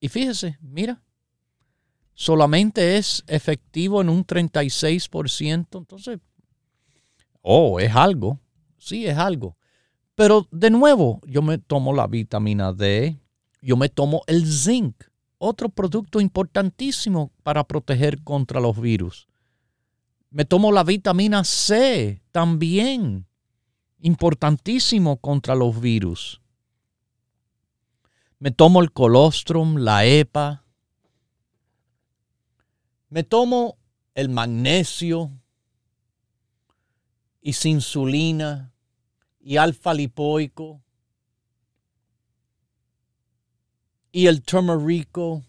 Y 0.00 0.08
fíjese, 0.08 0.58
mira, 0.60 1.02
solamente 2.14 2.96
es 2.96 3.22
efectivo 3.26 4.00
en 4.00 4.08
un 4.08 4.26
36%, 4.26 5.78
entonces, 5.78 6.18
oh, 7.42 7.78
es 7.80 7.94
algo, 7.94 8.40
sí, 8.78 9.06
es 9.06 9.16
algo. 9.16 9.56
Pero 10.14 10.46
de 10.50 10.70
nuevo, 10.70 11.20
yo 11.26 11.42
me 11.42 11.58
tomo 11.58 11.92
la 11.92 12.06
vitamina 12.06 12.72
D, 12.72 13.18
yo 13.62 13.76
me 13.76 13.88
tomo 13.88 14.22
el 14.26 14.46
zinc, 14.46 15.04
otro 15.38 15.68
producto 15.68 16.20
importantísimo 16.20 17.30
para 17.42 17.64
proteger 17.64 18.22
contra 18.22 18.60
los 18.60 18.80
virus. 18.80 19.29
Me 20.30 20.44
tomo 20.44 20.70
la 20.72 20.84
vitamina 20.84 21.44
C 21.44 22.22
también, 22.30 23.26
importantísimo 23.98 25.16
contra 25.18 25.54
los 25.54 25.80
virus. 25.80 26.40
Me 28.38 28.50
tomo 28.50 28.80
el 28.80 28.92
colostrum, 28.92 29.76
la 29.76 30.06
EPA, 30.06 30.64
me 33.08 33.24
tomo 33.24 33.76
el 34.14 34.28
magnesio, 34.28 35.32
y 37.42 37.54
insulina 37.68 38.72
y 39.40 39.56
alfa 39.56 39.94
lipoico 39.94 40.82
y 44.12 44.26
el 44.26 44.42
turmerico 44.42 45.42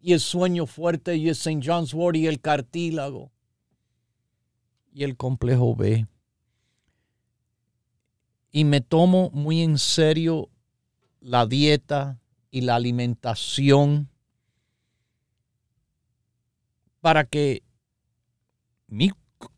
y 0.00 0.12
el 0.12 0.20
sueño 0.20 0.66
fuerte 0.66 1.16
y 1.16 1.28
el 1.28 1.32
St. 1.32 1.60
John's 1.64 1.94
wort 1.94 2.16
y 2.16 2.26
el 2.26 2.40
cartílago 2.40 3.31
y 4.92 5.04
el 5.04 5.16
complejo 5.16 5.74
B. 5.74 6.06
Y 8.50 8.64
me 8.64 8.80
tomo 8.80 9.30
muy 9.30 9.62
en 9.62 9.78
serio 9.78 10.50
la 11.20 11.46
dieta 11.46 12.20
y 12.50 12.60
la 12.60 12.76
alimentación 12.76 14.10
para 17.00 17.24
que 17.24 17.62
mi 18.86 19.10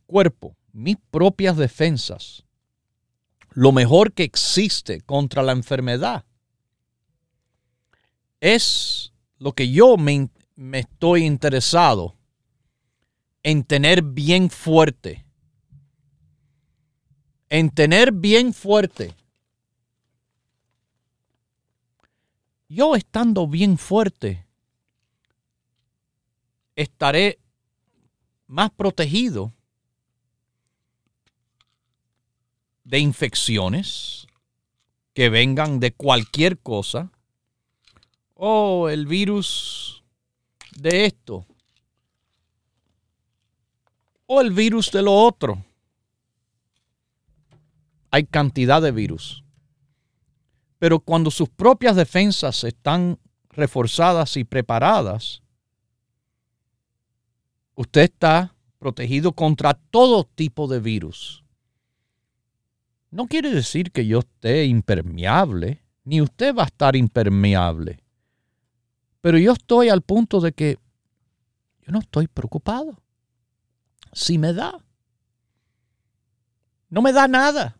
cuerpo, 0.07 0.57
mis 0.72 0.97
propias 1.11 1.57
defensas, 1.57 2.45
lo 3.51 3.72
mejor 3.72 4.12
que 4.12 4.22
existe 4.22 5.01
contra 5.01 5.43
la 5.43 5.53
enfermedad, 5.53 6.24
es 8.41 9.12
lo 9.39 9.53
que 9.53 9.70
yo 9.70 9.97
me, 9.97 10.28
me 10.55 10.80
estoy 10.80 11.24
interesado 11.24 12.14
en 13.43 13.64
tener 13.64 14.03
bien 14.03 14.51
fuerte. 14.51 15.24
En 17.57 17.70
tener 17.70 18.11
bien 18.11 18.52
fuerte. 18.52 19.14
Yo 22.68 22.96
estando 22.96 23.46
bien 23.46 23.78
fuerte, 23.78 24.44
estaré 26.74 27.38
más 28.48 28.72
protegido 28.72 29.52
de 32.82 32.98
infecciones 32.98 34.26
que 35.12 35.28
vengan 35.28 35.78
de 35.78 35.92
cualquier 35.92 36.59
cosa. 36.59 37.12
O 38.34 38.88
el 38.88 39.07
virus 39.07 40.02
de 40.74 41.07
esto. 41.07 41.46
O 44.26 44.40
el 44.40 44.50
virus 44.50 44.90
de 44.90 45.02
lo 45.02 45.14
otro. 45.14 45.64
Hay 48.14 48.26
cantidad 48.26 48.80
de 48.80 48.92
virus. 48.92 49.42
Pero 50.78 51.00
cuando 51.00 51.32
sus 51.32 51.48
propias 51.48 51.96
defensas 51.96 52.62
están 52.62 53.18
reforzadas 53.50 54.36
y 54.36 54.44
preparadas, 54.44 55.42
usted 57.74 58.02
está 58.02 58.54
protegido 58.78 59.32
contra 59.32 59.74
todo 59.74 60.22
tipo 60.32 60.68
de 60.68 60.78
virus. 60.78 61.42
No 63.10 63.26
quiere 63.26 63.50
decir 63.50 63.90
que 63.90 64.06
yo 64.06 64.20
esté 64.20 64.64
impermeable, 64.66 65.82
ni 66.04 66.22
usted 66.22 66.54
va 66.54 66.62
a 66.62 66.66
estar 66.66 66.94
impermeable. 66.94 67.98
Pero 69.22 69.38
yo 69.38 69.54
estoy 69.54 69.88
al 69.88 70.02
punto 70.02 70.40
de 70.40 70.52
que 70.52 70.78
yo 71.82 71.90
no 71.90 71.98
estoy 71.98 72.28
preocupado. 72.28 72.96
Si 74.12 74.38
me 74.38 74.52
da. 74.52 74.78
No 76.88 77.02
me 77.02 77.12
da 77.12 77.26
nada. 77.26 77.76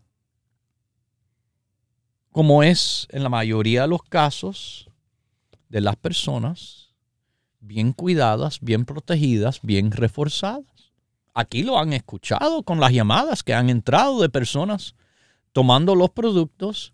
Como 2.35 2.65
es 2.65 3.07
en 3.11 3.23
la 3.23 3.29
mayoría 3.29 3.83
de 3.83 3.87
los 3.87 4.03
casos 4.03 4.91
de 5.69 5.81
las 5.81 5.95
personas 5.95 6.93
bien 7.61 7.93
cuidadas, 7.93 8.59
bien 8.61 8.87
protegidas, 8.87 9.61
bien 9.63 9.93
reforzadas. 9.93 10.91
Aquí 11.33 11.63
lo 11.63 11.79
han 11.79 11.93
escuchado 11.93 12.65
con 12.65 12.81
las 12.81 12.91
llamadas 12.91 13.45
que 13.45 13.55
han 13.55 13.71
entrado 13.71 14.21
de 14.21 14.31
personas 14.31 14.97
tomando 15.53 15.95
los 15.95 16.11
productos. 16.11 16.93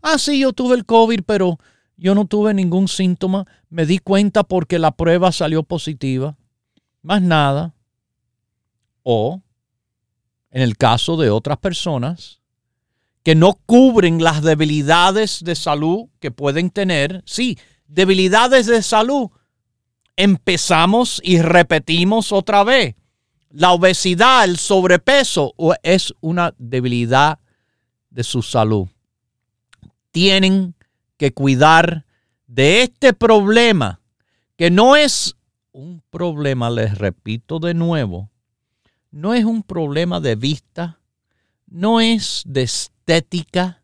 Ah, 0.00 0.16
sí, 0.16 0.40
yo 0.40 0.54
tuve 0.54 0.76
el 0.76 0.86
COVID, 0.86 1.20
pero 1.26 1.58
yo 1.98 2.14
no 2.14 2.24
tuve 2.24 2.54
ningún 2.54 2.88
síntoma. 2.88 3.44
Me 3.68 3.84
di 3.84 3.98
cuenta 3.98 4.42
porque 4.42 4.78
la 4.78 4.92
prueba 4.92 5.32
salió 5.32 5.64
positiva. 5.64 6.38
Más 7.02 7.20
nada. 7.20 7.74
O, 9.02 9.42
en 10.50 10.62
el 10.62 10.78
caso 10.78 11.18
de 11.18 11.28
otras 11.28 11.58
personas, 11.58 12.40
que 13.28 13.34
no 13.34 13.60
cubren 13.66 14.22
las 14.22 14.40
debilidades 14.40 15.44
de 15.44 15.54
salud 15.54 16.06
que 16.18 16.30
pueden 16.30 16.70
tener. 16.70 17.22
Sí, 17.26 17.58
debilidades 17.86 18.64
de 18.64 18.82
salud 18.82 19.28
empezamos 20.16 21.20
y 21.22 21.42
repetimos 21.42 22.32
otra 22.32 22.64
vez. 22.64 22.94
La 23.50 23.72
obesidad, 23.72 24.44
el 24.44 24.56
sobrepeso 24.56 25.52
es 25.82 26.14
una 26.22 26.54
debilidad 26.56 27.38
de 28.08 28.24
su 28.24 28.40
salud. 28.40 28.88
Tienen 30.10 30.74
que 31.18 31.34
cuidar 31.34 32.06
de 32.46 32.80
este 32.80 33.12
problema, 33.12 34.00
que 34.56 34.70
no 34.70 34.96
es 34.96 35.36
un 35.72 36.02
problema, 36.08 36.70
les 36.70 36.96
repito 36.96 37.58
de 37.58 37.74
nuevo, 37.74 38.30
no 39.10 39.34
es 39.34 39.44
un 39.44 39.62
problema 39.62 40.18
de 40.18 40.34
vista, 40.34 40.98
no 41.66 42.00
es 42.00 42.42
de 42.46 42.66
estética. 43.08 43.82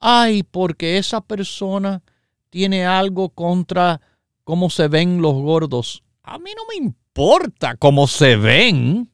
Ay, 0.00 0.42
porque 0.42 0.98
esa 0.98 1.20
persona 1.20 2.02
tiene 2.50 2.84
algo 2.84 3.28
contra 3.30 4.00
cómo 4.44 4.70
se 4.70 4.88
ven 4.88 5.22
los 5.22 5.34
gordos. 5.34 6.02
A 6.22 6.38
mí 6.38 6.50
no 6.56 6.62
me 6.68 6.84
importa 6.84 7.76
cómo 7.76 8.06
se 8.06 8.36
ven. 8.36 9.10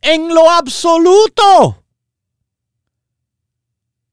En 0.00 0.34
lo 0.34 0.50
absoluto. 0.50 1.84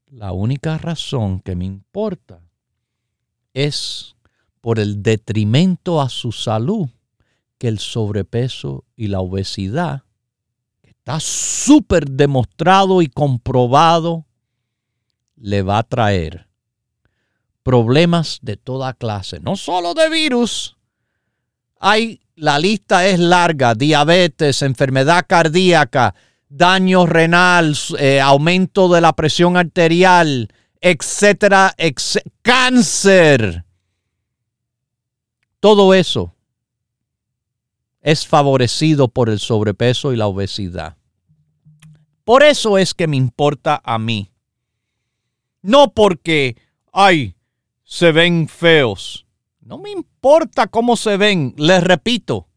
La 0.07 0.31
única 0.31 0.77
razón 0.77 1.39
que 1.39 1.55
me 1.55 1.65
importa 1.65 2.41
es 3.53 4.15
por 4.61 4.79
el 4.79 5.01
detrimento 5.01 6.01
a 6.01 6.09
su 6.09 6.31
salud 6.31 6.87
que 7.57 7.67
el 7.67 7.79
sobrepeso 7.79 8.85
y 8.95 9.07
la 9.07 9.21
obesidad, 9.21 10.03
está 11.03 11.19
súper 11.19 12.09
demostrado 12.09 13.01
y 13.01 13.07
comprobado, 13.07 14.25
le 15.35 15.61
va 15.61 15.79
a 15.79 15.83
traer 15.83 16.47
problemas 17.61 18.39
de 18.41 18.55
toda 18.55 18.93
clase, 18.93 19.41
no 19.41 19.57
solo 19.57 19.93
de 19.95 20.09
virus. 20.09 20.77
Hay, 21.77 22.21
la 22.35 22.57
lista 22.57 23.05
es 23.05 23.19
larga, 23.19 23.75
diabetes, 23.75 24.61
enfermedad 24.61 25.25
cardíaca, 25.27 26.15
daño 26.47 27.05
renal, 27.05 27.75
eh, 27.99 28.21
aumento 28.21 28.87
de 28.87 29.01
la 29.01 29.11
presión 29.11 29.57
arterial, 29.57 30.53
etcétera, 30.79 31.75
cáncer. 32.41 33.65
Todo 35.59 35.93
eso 35.93 36.32
es 38.03 38.27
favorecido 38.27 39.07
por 39.07 39.29
el 39.29 39.39
sobrepeso 39.39 40.11
y 40.11 40.17
la 40.17 40.27
obesidad. 40.27 40.97
Por 42.25 42.43
eso 42.43 42.77
es 42.77 42.93
que 42.93 43.07
me 43.07 43.15
importa 43.15 43.81
a 43.83 43.97
mí. 43.97 44.29
No 45.61 45.93
porque, 45.93 46.57
ay, 46.91 47.35
se 47.83 48.11
ven 48.11 48.49
feos. 48.49 49.25
No 49.61 49.77
me 49.77 49.89
importa 49.89 50.67
cómo 50.67 50.97
se 50.97 51.15
ven, 51.15 51.55
les 51.57 51.81
repito. 51.81 52.49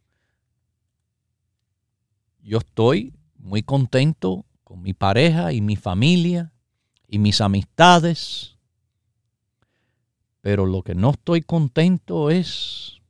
Yo 2.40 2.58
estoy 2.58 3.14
muy 3.38 3.62
contento 3.62 4.44
con 4.64 4.82
mi 4.82 4.94
pareja 4.94 5.52
y 5.52 5.60
mi 5.60 5.76
familia 5.76 6.52
y 7.06 7.20
mis 7.20 7.40
amistades. 7.40 8.56
Pero 10.40 10.66
lo 10.66 10.82
que 10.82 10.96
no 10.96 11.10
estoy 11.10 11.42
contento 11.42 12.30
es 12.30 13.00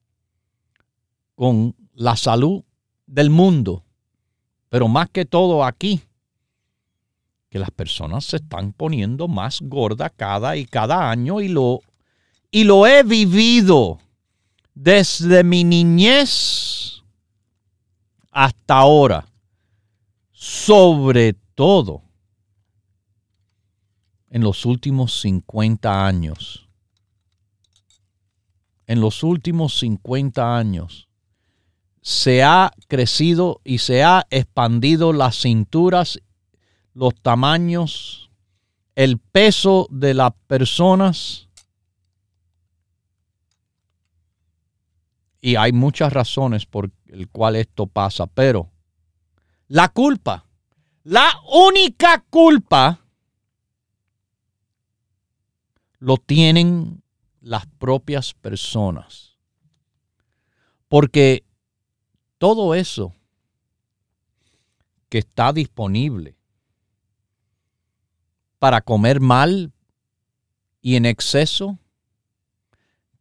con 1.34 1.74
la 1.97 2.14
salud 2.14 2.62
del 3.07 3.30
mundo. 3.30 3.82
Pero 4.68 4.86
más 4.86 5.09
que 5.11 5.24
todo 5.24 5.64
aquí, 5.64 6.03
que 7.49 7.59
las 7.59 7.70
personas 7.70 8.24
se 8.24 8.36
están 8.36 8.72
poniendo 8.72 9.28
más 9.28 9.61
gordas 9.62 10.12
cada 10.14 10.57
y 10.57 10.66
cada 10.66 11.11
año 11.11 11.40
y 11.40 11.49
lo 11.49 11.80
y 12.51 12.64
lo 12.64 12.86
he 12.86 13.03
vivido 13.03 13.99
desde 14.74 15.42
mi 15.42 15.64
niñez 15.64 17.03
hasta 18.30 18.78
ahora, 18.78 19.26
sobre 20.32 21.34
todo 21.55 22.03
en 24.28 24.42
los 24.42 24.66
últimos 24.66 25.20
50 25.20 26.07
años. 26.07 26.68
En 28.86 29.01
los 29.01 29.22
últimos 29.22 29.78
50 29.78 30.57
años 30.57 31.07
se 32.07 32.44
ha 32.44 32.70
crecido 32.86 33.61
y 33.64 33.78
se 33.78 34.04
ha 34.04 34.28
expandido 34.30 35.12
las 35.12 35.40
cinturas, 35.40 36.20
los 36.94 37.16
tamaños, 37.20 38.30
el 38.94 39.18
peso 39.18 39.88
de 39.90 40.14
las 40.14 40.30
personas 40.46 41.46
Y 45.40 45.54
hay 45.54 45.70
muchas 45.72 46.12
razones 46.12 46.66
por 46.66 46.90
el 47.07 47.28
cual 47.28 47.54
esto 47.54 47.86
pasa, 47.86 48.26
pero 48.26 48.68
la 49.68 49.88
culpa, 49.88 50.44
La 51.04 51.40
única 51.52 52.24
culpa 52.30 53.00
lo 56.00 56.16
tienen 56.16 57.02
las 57.40 57.66
propias 57.66 58.34
personas. 58.34 59.36
Porque 60.88 61.45
todo 62.39 62.74
eso 62.74 63.12
que 65.09 65.18
está 65.18 65.53
disponible 65.53 66.37
para 68.59 68.80
comer 68.80 69.20
mal 69.20 69.72
y 70.80 70.97
en 70.97 71.07
exceso, 71.07 71.78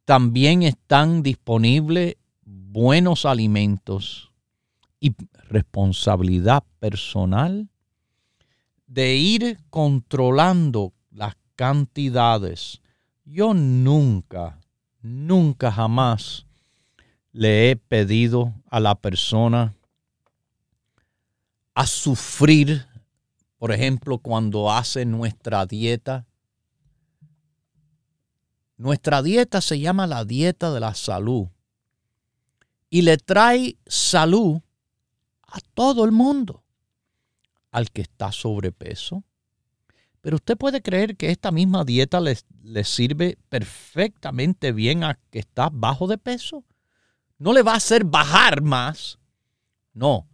también 0.06 0.64
están 0.64 1.24
disponibles 1.24 2.16
buenos 2.44 3.26
alimentos 3.26 4.32
y 5.00 5.16
responsabilidad 5.50 6.64
personal 6.80 7.70
de 8.88 9.16
ir 9.16 9.60
controlando 9.70 10.94
las 11.12 11.36
cantidades. 11.56 12.82
Yo 13.24 13.54
nunca, 13.54 14.60
nunca 15.02 15.72
jamás 15.72 16.45
le 17.36 17.70
he 17.70 17.76
pedido 17.76 18.54
a 18.70 18.80
la 18.80 18.96
persona 18.96 19.76
a 21.74 21.86
sufrir, 21.86 22.88
por 23.58 23.74
ejemplo, 23.74 24.20
cuando 24.20 24.72
hace 24.72 25.04
nuestra 25.04 25.66
dieta. 25.66 26.26
Nuestra 28.78 29.22
dieta 29.22 29.60
se 29.60 29.78
llama 29.82 30.08
la 30.08 30.24
dieta 30.24 30.74
de 30.74 30.80
la 30.80 30.96
salud 30.96 31.50
y 32.90 33.02
le 33.02 33.18
trae 33.18 33.76
salud 33.86 34.62
a 35.46 35.60
todo 35.74 36.06
el 36.06 36.14
mundo, 36.14 36.64
al 37.70 37.92
que 37.92 38.04
está 38.04 38.32
sobrepeso. 38.32 39.26
Pero 40.22 40.38
usted 40.38 40.56
puede 40.56 40.82
creer 40.82 41.18
que 41.18 41.32
esta 41.32 41.52
misma 41.52 41.84
dieta 41.84 42.22
le, 42.22 42.38
sirve 42.86 43.38
perfectamente 43.50 44.72
bien 44.72 45.04
a 45.04 45.20
que 45.32 45.40
está 45.40 45.70
bajo 45.70 46.08
de 46.08 46.18
peso. 46.18 46.64
No 47.38 47.54
le 47.54 47.64
va 47.64 47.74
a 47.74 47.78
hacer 47.78 48.06
bajar 48.06 48.62
más. 48.62 49.20
No. 49.94 50.28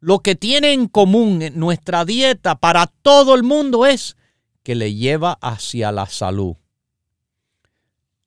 Lo 0.00 0.20
que 0.20 0.34
tiene 0.34 0.72
en 0.72 0.88
común 0.88 1.42
nuestra 1.54 2.04
dieta 2.04 2.56
para 2.56 2.86
todo 2.86 3.34
el 3.34 3.42
mundo 3.42 3.86
es 3.86 4.16
que 4.62 4.74
le 4.74 4.94
lleva 4.94 5.38
hacia 5.40 5.92
la 5.92 6.06
salud. 6.06 6.56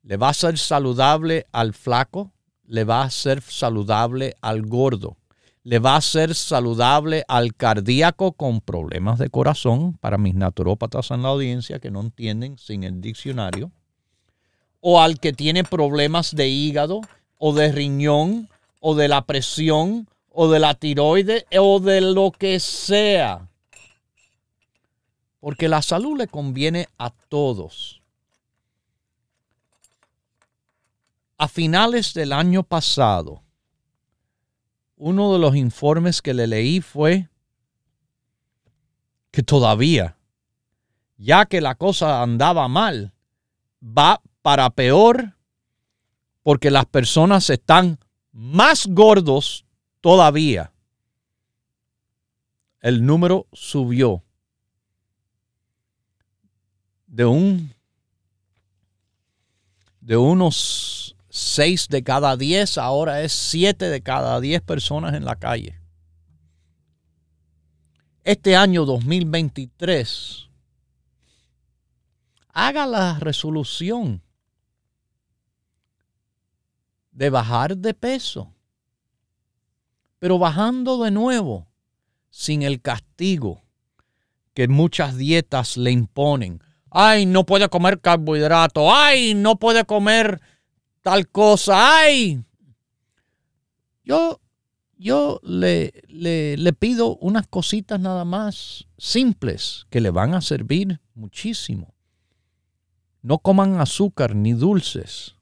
Le 0.03 0.17
va 0.17 0.29
a 0.29 0.33
ser 0.33 0.57
saludable 0.57 1.45
al 1.51 1.73
flaco, 1.73 2.31
le 2.65 2.83
va 2.83 3.03
a 3.03 3.09
ser 3.09 3.41
saludable 3.41 4.35
al 4.41 4.63
gordo, 4.63 5.17
le 5.63 5.79
va 5.79 5.95
a 5.95 6.01
ser 6.01 6.33
saludable 6.33 7.23
al 7.27 7.55
cardíaco 7.55 8.31
con 8.31 8.61
problemas 8.61 9.19
de 9.19 9.29
corazón, 9.29 9.97
para 9.97 10.17
mis 10.17 10.35
naturópatas 10.35 11.11
en 11.11 11.23
la 11.23 11.29
audiencia 11.29 11.79
que 11.79 11.91
no 11.91 12.01
entienden 12.01 12.57
sin 12.57 12.83
el 12.83 13.01
diccionario, 13.01 13.71
o 14.79 15.01
al 15.01 15.19
que 15.19 15.33
tiene 15.33 15.63
problemas 15.63 16.35
de 16.35 16.47
hígado 16.47 17.01
o 17.39 17.53
de 17.53 17.71
riñón 17.71 18.49
o 18.79 18.93
de 18.93 19.07
la 19.07 19.23
presión 19.23 20.07
o 20.29 20.49
de 20.49 20.59
la 20.59 20.75
tiroide 20.75 21.47
o 21.57 21.79
de 21.79 22.01
lo 22.01 22.31
que 22.31 22.59
sea. 22.59 23.49
Porque 25.39 25.67
la 25.67 25.81
salud 25.81 26.17
le 26.17 26.27
conviene 26.27 26.87
a 26.97 27.09
todos. 27.09 28.01
A 31.37 31.47
finales 31.47 32.13
del 32.13 32.33
año 32.33 32.63
pasado, 32.63 33.41
uno 34.97 35.31
de 35.31 35.39
los 35.39 35.55
informes 35.55 36.21
que 36.21 36.33
le 36.33 36.45
leí 36.45 36.81
fue 36.81 37.29
que 39.31 39.41
todavía, 39.43 40.17
ya 41.17 41.45
que 41.45 41.61
la 41.61 41.75
cosa 41.75 42.21
andaba 42.21 42.67
mal, 42.67 43.13
va 43.81 44.21
para 44.41 44.69
peor 44.71 45.38
porque 46.43 46.71
las 46.71 46.85
personas 46.85 47.49
están 47.49 47.99
más 48.31 48.87
gordos 48.87 49.65
todavía. 50.01 50.71
El 52.81 53.05
número 53.05 53.47
subió 53.51 54.23
de 57.07 57.25
un 57.25 57.73
de 60.01 60.17
unos 60.17 61.15
6 61.29 61.89
de 61.89 62.03
cada 62.03 62.35
10, 62.35 62.77
ahora 62.77 63.21
es 63.21 63.33
7 63.33 63.89
de 63.89 64.01
cada 64.01 64.39
10 64.39 64.61
personas 64.61 65.13
en 65.13 65.25
la 65.25 65.35
calle. 65.35 65.79
Este 68.23 68.55
año 68.55 68.85
2023, 68.85 70.49
haga 72.53 72.85
la 72.85 73.19
resolución 73.19 74.21
de 77.19 77.29
bajar 77.29 77.75
de 77.75 77.93
peso, 77.93 78.55
pero 80.19 80.39
bajando 80.39 81.03
de 81.03 81.11
nuevo, 81.11 81.67
sin 82.29 82.61
el 82.61 82.81
castigo 82.81 83.61
que 84.53 84.69
muchas 84.69 85.17
dietas 85.17 85.75
le 85.75 85.91
imponen. 85.91 86.63
Ay, 86.89 87.25
no 87.25 87.45
puede 87.45 87.67
comer 87.67 87.99
carbohidrato. 87.99 88.95
Ay, 88.95 89.33
no 89.33 89.57
puede 89.57 89.83
comer 89.83 90.39
tal 91.01 91.27
cosa 91.27 91.99
hay. 91.99 92.41
Yo, 94.05 94.39
yo 94.95 95.41
le, 95.43 95.91
le, 96.07 96.55
le 96.55 96.71
pido 96.71 97.17
unas 97.17 97.47
cositas 97.47 97.99
nada 97.99 98.23
más 98.23 98.87
simples 98.97 99.87
que 99.89 99.99
le 99.99 100.09
van 100.09 100.35
a 100.35 100.41
servir 100.41 101.01
muchísimo. 101.15 101.93
No 103.21 103.39
coman 103.39 103.81
azúcar 103.81 104.37
ni 104.37 104.53
dulces. 104.53 105.35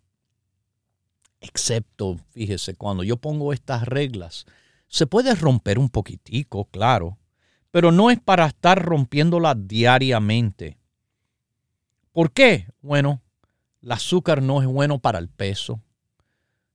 Excepto, 1.47 2.17
fíjese, 2.31 2.75
cuando 2.75 3.03
yo 3.03 3.17
pongo 3.17 3.53
estas 3.53 3.83
reglas, 3.83 4.45
se 4.87 5.07
puede 5.07 5.33
romper 5.33 5.79
un 5.79 5.89
poquitico, 5.89 6.65
claro, 6.65 7.17
pero 7.71 7.91
no 7.91 8.11
es 8.11 8.19
para 8.19 8.45
estar 8.45 8.83
rompiéndolas 8.83 9.55
diariamente. 9.65 10.77
¿Por 12.11 12.31
qué? 12.31 12.67
Bueno, 12.81 13.21
el 13.81 13.91
azúcar 13.93 14.41
no 14.41 14.61
es 14.61 14.67
bueno 14.67 14.99
para 14.99 15.19
el 15.19 15.29
peso, 15.29 15.81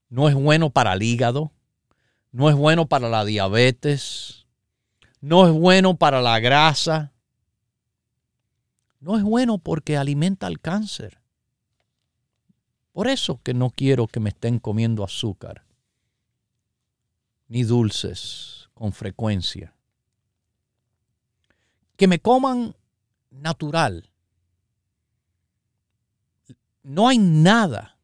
no 0.08 0.28
es 0.28 0.34
bueno 0.34 0.70
para 0.70 0.94
el 0.94 1.02
hígado, 1.02 1.52
no 2.30 2.48
es 2.48 2.56
bueno 2.56 2.86
para 2.86 3.10
la 3.10 3.26
diabetes, 3.26 4.46
no 5.20 5.46
es 5.46 5.52
bueno 5.52 5.96
para 5.96 6.22
la 6.22 6.40
grasa, 6.40 7.12
no 9.00 9.18
es 9.18 9.22
bueno 9.22 9.58
porque 9.58 9.98
alimenta 9.98 10.46
el 10.46 10.60
cáncer. 10.60 11.21
Por 12.93 13.09
eso 13.09 13.40
que 13.43 13.55
no 13.55 13.70
quiero 13.70 14.07
que 14.07 14.20
me 14.20 14.30
estén 14.30 14.59
comiendo 14.59 15.05
azúcar 15.05 15.64
ni 17.49 17.64
dulces 17.64 18.68
con 18.74 18.93
frecuencia. 18.93 19.74
Que 21.97 22.07
me 22.07 22.18
coman 22.18 22.74
natural 23.30 24.12
no 26.82 27.09
hay 27.09 27.18
nada, 27.18 27.97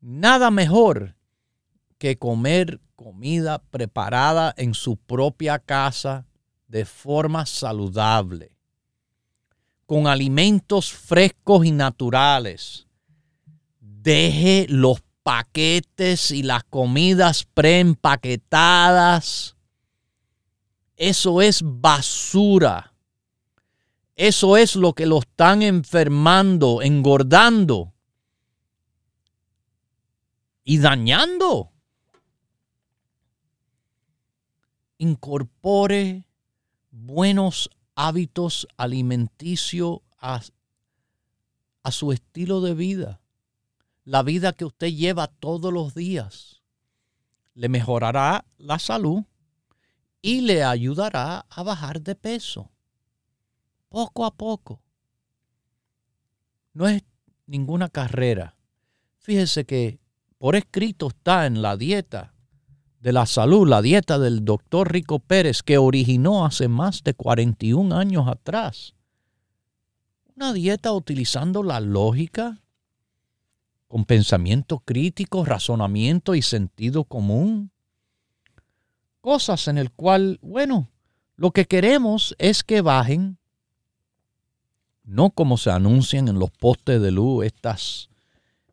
nada 0.00 0.50
mejor 0.50 1.16
que 1.98 2.18
comer 2.18 2.80
comida 2.94 3.58
preparada 3.58 4.54
en 4.56 4.74
su 4.74 4.96
propia 4.96 5.58
casa 5.58 6.26
de 6.68 6.84
forma 6.84 7.46
saludable, 7.46 8.52
con 9.86 10.06
alimentos 10.06 10.92
frescos 10.92 11.66
y 11.66 11.72
naturales. 11.72 12.86
Deje 14.04 14.66
los 14.68 15.02
paquetes 15.22 16.30
y 16.30 16.42
las 16.42 16.62
comidas 16.64 17.46
preempaquetadas. 17.54 19.56
Eso 20.94 21.40
es 21.40 21.62
basura. 21.64 22.92
Eso 24.14 24.58
es 24.58 24.76
lo 24.76 24.92
que 24.92 25.06
lo 25.06 25.20
están 25.20 25.62
enfermando, 25.62 26.82
engordando 26.82 27.94
y 30.64 30.76
dañando. 30.76 31.72
Incorpore 34.98 36.26
buenos 36.90 37.70
hábitos 37.94 38.68
alimenticios 38.76 40.00
a, 40.18 40.42
a 41.82 41.90
su 41.90 42.12
estilo 42.12 42.60
de 42.60 42.74
vida. 42.74 43.23
La 44.04 44.22
vida 44.22 44.52
que 44.52 44.64
usted 44.64 44.88
lleva 44.88 45.26
todos 45.26 45.72
los 45.72 45.94
días 45.94 46.62
le 47.54 47.68
mejorará 47.68 48.44
la 48.58 48.78
salud 48.78 49.22
y 50.20 50.40
le 50.40 50.64
ayudará 50.64 51.46
a 51.48 51.62
bajar 51.62 52.00
de 52.02 52.14
peso 52.14 52.70
poco 53.88 54.24
a 54.24 54.32
poco. 54.32 54.82
No 56.72 56.88
es 56.88 57.04
ninguna 57.46 57.88
carrera. 57.88 58.56
Fíjese 59.18 59.64
que 59.64 60.00
por 60.38 60.56
escrito 60.56 61.08
está 61.08 61.46
en 61.46 61.62
la 61.62 61.76
dieta 61.76 62.34
de 62.98 63.12
la 63.12 63.26
salud, 63.26 63.68
la 63.68 63.82
dieta 63.82 64.18
del 64.18 64.44
doctor 64.44 64.90
Rico 64.90 65.20
Pérez, 65.20 65.62
que 65.62 65.78
originó 65.78 66.44
hace 66.44 66.68
más 66.68 67.04
de 67.04 67.14
41 67.14 67.96
años 67.96 68.26
atrás. 68.26 68.94
Una 70.34 70.52
dieta 70.52 70.92
utilizando 70.92 71.62
la 71.62 71.78
lógica, 71.78 72.63
con 73.94 74.04
pensamiento 74.04 74.80
crítico, 74.80 75.44
razonamiento 75.44 76.34
y 76.34 76.42
sentido 76.42 77.04
común. 77.04 77.70
Cosas 79.20 79.68
en 79.68 79.78
el 79.78 79.92
cual, 79.92 80.40
bueno, 80.42 80.88
lo 81.36 81.52
que 81.52 81.66
queremos 81.66 82.34
es 82.40 82.64
que 82.64 82.80
bajen, 82.80 83.38
no 85.04 85.30
como 85.30 85.56
se 85.58 85.70
anuncian 85.70 86.26
en 86.26 86.40
los 86.40 86.50
postes 86.50 87.00
de 87.00 87.12
luz 87.12 87.46
estas, 87.46 88.08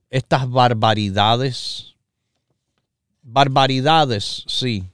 estas 0.09 0.49
barbaridades. 0.49 1.93
Barbaridades, 3.22 4.43
sí. 4.47 4.86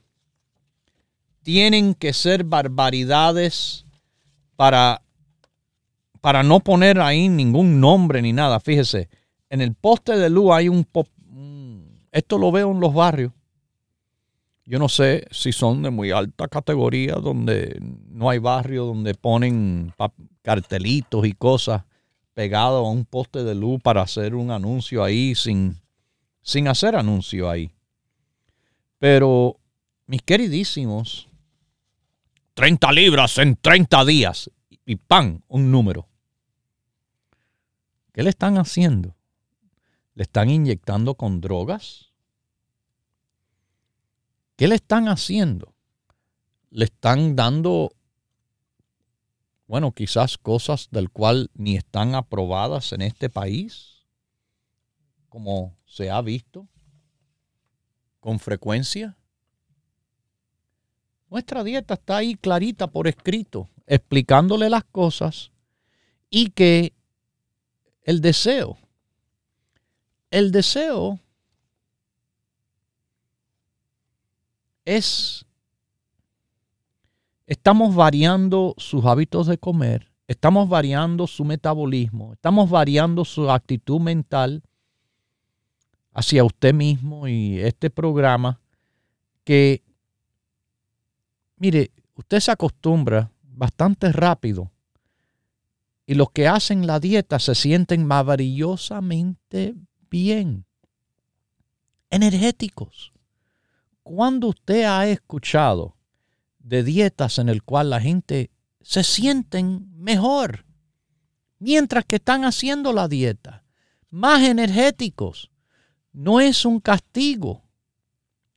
Tienen 1.42 1.94
que 1.94 2.12
ser 2.12 2.44
barbaridades 2.44 3.86
para, 4.56 5.00
para 6.20 6.42
no 6.42 6.60
poner 6.60 7.00
ahí 7.00 7.30
ningún 7.30 7.80
nombre 7.80 8.20
ni 8.20 8.34
nada. 8.34 8.60
Fíjese, 8.60 9.08
en 9.50 9.60
el 9.60 9.74
poste 9.74 10.16
de 10.16 10.30
luz 10.30 10.52
hay 10.52 10.68
un... 10.68 10.86
Esto 12.12 12.38
lo 12.38 12.50
veo 12.50 12.70
en 12.70 12.80
los 12.80 12.94
barrios. 12.94 13.32
Yo 14.64 14.78
no 14.78 14.88
sé 14.88 15.26
si 15.30 15.52
son 15.52 15.82
de 15.82 15.90
muy 15.90 16.10
alta 16.10 16.46
categoría, 16.48 17.14
donde 17.14 17.78
no 17.80 18.28
hay 18.28 18.38
barrio, 18.38 18.84
donde 18.84 19.14
ponen 19.14 19.94
cartelitos 20.42 21.26
y 21.26 21.32
cosas 21.32 21.84
pegados 22.34 22.86
a 22.86 22.90
un 22.90 23.04
poste 23.04 23.44
de 23.44 23.54
luz 23.54 23.80
para 23.82 24.02
hacer 24.02 24.34
un 24.34 24.50
anuncio 24.50 25.02
ahí 25.02 25.34
sin, 25.34 25.76
sin 26.42 26.68
hacer 26.68 26.96
anuncio 26.96 27.48
ahí. 27.48 27.70
Pero, 28.98 29.58
mis 30.06 30.22
queridísimos, 30.22 31.28
30 32.54 32.92
libras 32.92 33.38
en 33.38 33.56
30 33.56 34.04
días 34.04 34.50
y 34.84 34.96
pan, 34.96 35.42
un 35.48 35.70
número. 35.70 36.08
¿Qué 38.12 38.22
le 38.22 38.30
están 38.30 38.58
haciendo? 38.58 39.17
¿Le 40.18 40.24
están 40.24 40.50
inyectando 40.50 41.14
con 41.14 41.40
drogas? 41.40 42.12
¿Qué 44.56 44.66
le 44.66 44.74
están 44.74 45.06
haciendo? 45.06 45.76
Le 46.70 46.86
están 46.86 47.36
dando, 47.36 47.92
bueno, 49.68 49.92
quizás 49.92 50.36
cosas 50.36 50.88
del 50.90 51.08
cual 51.08 51.52
ni 51.54 51.76
están 51.76 52.16
aprobadas 52.16 52.92
en 52.92 53.02
este 53.02 53.30
país, 53.30 54.08
como 55.28 55.76
se 55.86 56.10
ha 56.10 56.20
visto 56.20 56.66
con 58.18 58.40
frecuencia. 58.40 59.16
Nuestra 61.30 61.62
dieta 61.62 61.94
está 61.94 62.16
ahí 62.16 62.34
clarita 62.34 62.88
por 62.88 63.06
escrito, 63.06 63.70
explicándole 63.86 64.68
las 64.68 64.82
cosas 64.82 65.52
y 66.28 66.50
que 66.50 66.92
el 68.02 68.20
deseo 68.20 68.78
el 70.30 70.52
deseo 70.52 71.18
es, 74.84 75.44
estamos 77.46 77.94
variando 77.94 78.74
sus 78.78 79.04
hábitos 79.04 79.46
de 79.46 79.58
comer, 79.58 80.10
estamos 80.26 80.68
variando 80.68 81.26
su 81.26 81.44
metabolismo, 81.44 82.32
estamos 82.34 82.70
variando 82.70 83.24
su 83.24 83.50
actitud 83.50 84.00
mental 84.00 84.62
hacia 86.12 86.44
usted 86.44 86.74
mismo 86.74 87.28
y 87.28 87.60
este 87.60 87.90
programa 87.90 88.60
que, 89.44 89.82
mire, 91.56 91.90
usted 92.14 92.40
se 92.40 92.50
acostumbra 92.50 93.30
bastante 93.42 94.12
rápido 94.12 94.70
y 96.06 96.14
los 96.14 96.30
que 96.30 96.48
hacen 96.48 96.86
la 96.86 97.00
dieta 97.00 97.38
se 97.38 97.54
sienten 97.54 98.06
maravillosamente 98.06 99.74
bien, 100.10 100.64
energéticos. 102.10 103.12
cuando 104.02 104.48
usted 104.48 104.84
ha 104.84 105.06
escuchado 105.06 105.94
de 106.58 106.82
dietas 106.82 107.38
en 107.38 107.50
el 107.50 107.62
cual 107.62 107.90
la 107.90 108.00
gente 108.00 108.50
se 108.80 109.04
sienten 109.04 109.86
mejor 109.98 110.64
mientras 111.58 112.04
que 112.04 112.16
están 112.16 112.44
haciendo 112.44 112.92
la 112.92 113.08
dieta? 113.08 113.64
Más 114.10 114.42
energéticos. 114.42 115.50
No 116.12 116.40
es 116.40 116.64
un 116.64 116.80
castigo, 116.80 117.62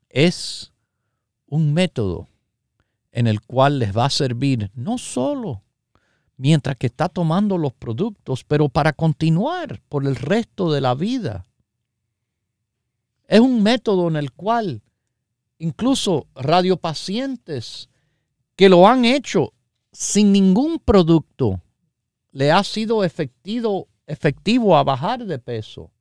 es 0.10 0.72
un 1.46 1.74
método 1.74 2.28
en 3.12 3.28
el 3.28 3.42
cual 3.42 3.80
les 3.80 3.96
va 3.96 4.06
a 4.06 4.10
servir 4.10 4.72
no 4.74 4.98
solo 4.98 5.64
mientras 6.42 6.76
que 6.76 6.88
está 6.88 7.08
tomando 7.08 7.60
los 7.60 7.72
productos, 7.72 8.44
pero 8.44 8.68
para 8.68 8.94
continuar 8.94 9.80
por 9.88 10.08
el 10.08 10.16
resto 10.16 10.72
de 10.72 10.82
la 10.82 10.96
vida. 10.96 11.46
Es 13.28 13.40
un 13.40 13.62
método 13.62 14.08
en 14.08 14.16
el 14.16 14.32
cual 14.32 14.82
incluso 15.60 16.26
radiopacientes 16.34 17.90
que 18.56 18.70
lo 18.70 18.88
han 18.88 19.06
hecho 19.06 19.54
sin 19.92 20.32
ningún 20.32 20.80
producto 20.80 21.62
le 22.32 22.52
ha 22.52 22.64
sido 22.64 23.04
efectivo, 23.04 23.88
efectivo 24.08 24.76
a 24.76 24.84
bajar 24.84 25.24
de 25.24 25.38
peso. 25.38 25.92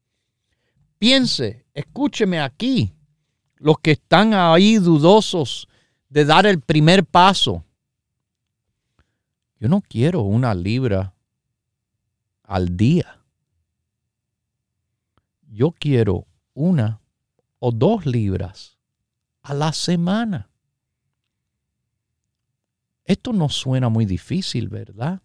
Piense, 0.99 1.67
escúcheme 1.75 2.41
aquí, 2.41 2.95
los 3.57 3.79
que 3.79 3.91
están 3.91 4.33
ahí 4.33 4.79
dudosos 4.79 5.69
de 6.09 6.25
dar 6.25 6.47
el 6.47 6.63
primer 6.63 7.05
paso. 7.05 7.63
Yo 9.61 9.69
no 9.69 9.83
quiero 9.83 10.23
una 10.23 10.55
libra 10.55 11.15
al 12.45 12.79
día. 12.79 13.21
Yo 15.49 15.73
quiero 15.73 16.27
una 16.55 17.03
o 17.59 17.71
dos 17.71 18.07
libras 18.07 18.79
a 19.43 19.53
la 19.53 19.75
semana. 19.75 20.49
Esto 23.05 23.35
no 23.35 23.51
suena 23.51 23.91
muy 23.91 24.07
difícil, 24.07 24.69
¿verdad? 24.69 25.21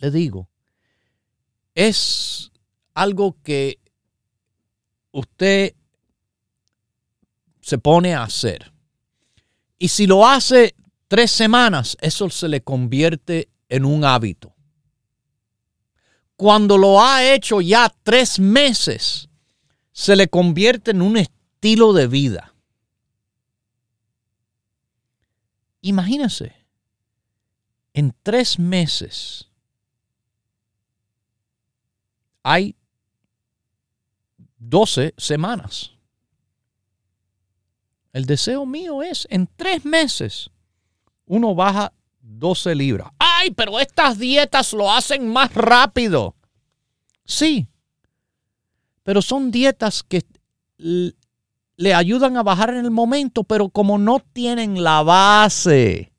Le 0.00 0.12
digo, 0.12 0.48
es 1.74 2.52
algo 2.94 3.36
que 3.42 3.80
usted 5.10 5.74
se 7.60 7.78
pone 7.78 8.14
a 8.14 8.22
hacer. 8.22 8.72
Y 9.76 9.88
si 9.88 10.06
lo 10.06 10.24
hace 10.24 10.76
tres 11.14 11.30
semanas, 11.30 11.96
eso 12.00 12.28
se 12.28 12.48
le 12.48 12.64
convierte 12.64 13.48
en 13.68 13.84
un 13.84 14.04
hábito. 14.04 14.52
Cuando 16.34 16.76
lo 16.76 17.00
ha 17.00 17.22
hecho 17.32 17.60
ya 17.60 17.88
tres 18.02 18.40
meses, 18.40 19.28
se 19.92 20.16
le 20.16 20.26
convierte 20.26 20.90
en 20.90 21.02
un 21.02 21.16
estilo 21.16 21.92
de 21.92 22.08
vida. 22.08 22.52
Imagínense, 25.82 26.52
en 27.92 28.12
tres 28.24 28.58
meses 28.58 29.48
hay 32.42 32.74
12 34.58 35.14
semanas. 35.16 35.92
El 38.12 38.26
deseo 38.26 38.66
mío 38.66 39.00
es 39.04 39.28
en 39.30 39.46
tres 39.56 39.84
meses 39.84 40.50
uno 41.26 41.54
baja 41.54 41.92
12 42.20 42.74
libras. 42.74 43.08
¡Ay, 43.18 43.50
pero 43.50 43.78
estas 43.78 44.18
dietas 44.18 44.72
lo 44.72 44.90
hacen 44.90 45.28
más 45.28 45.54
rápido! 45.54 46.34
Sí, 47.24 47.66
pero 49.02 49.22
son 49.22 49.50
dietas 49.50 50.02
que 50.02 50.22
le 50.76 51.94
ayudan 51.94 52.36
a 52.36 52.42
bajar 52.42 52.70
en 52.70 52.84
el 52.84 52.90
momento, 52.90 53.44
pero 53.44 53.68
como 53.68 53.98
no 53.98 54.20
tienen 54.20 54.82
la 54.82 55.02
base, 55.02 56.12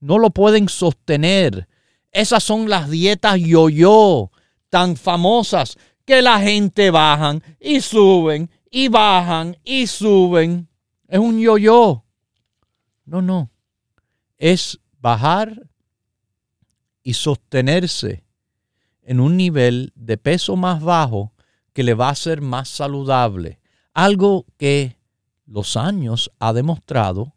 no 0.00 0.18
lo 0.18 0.30
pueden 0.30 0.68
sostener. 0.68 1.68
Esas 2.12 2.44
son 2.44 2.68
las 2.68 2.88
dietas 2.90 3.40
yo-yo 3.40 4.30
tan 4.68 4.96
famosas 4.96 5.76
que 6.04 6.22
la 6.22 6.38
gente 6.40 6.90
bajan 6.90 7.42
y 7.58 7.80
suben 7.80 8.50
y 8.70 8.88
bajan 8.88 9.56
y 9.64 9.86
suben. 9.86 10.68
Es 11.08 11.18
un 11.18 11.40
yo-yo. 11.40 12.04
No, 13.06 13.22
no 13.22 13.50
es 14.44 14.78
bajar 15.00 15.70
y 17.02 17.14
sostenerse 17.14 18.26
en 19.00 19.20
un 19.20 19.38
nivel 19.38 19.90
de 19.94 20.18
peso 20.18 20.54
más 20.54 20.82
bajo 20.82 21.32
que 21.72 21.82
le 21.82 21.94
va 21.94 22.10
a 22.10 22.14
ser 22.14 22.42
más 22.42 22.68
saludable. 22.68 23.58
Algo 23.94 24.44
que 24.58 24.98
los 25.46 25.78
años 25.78 26.30
ha 26.40 26.52
demostrado 26.52 27.32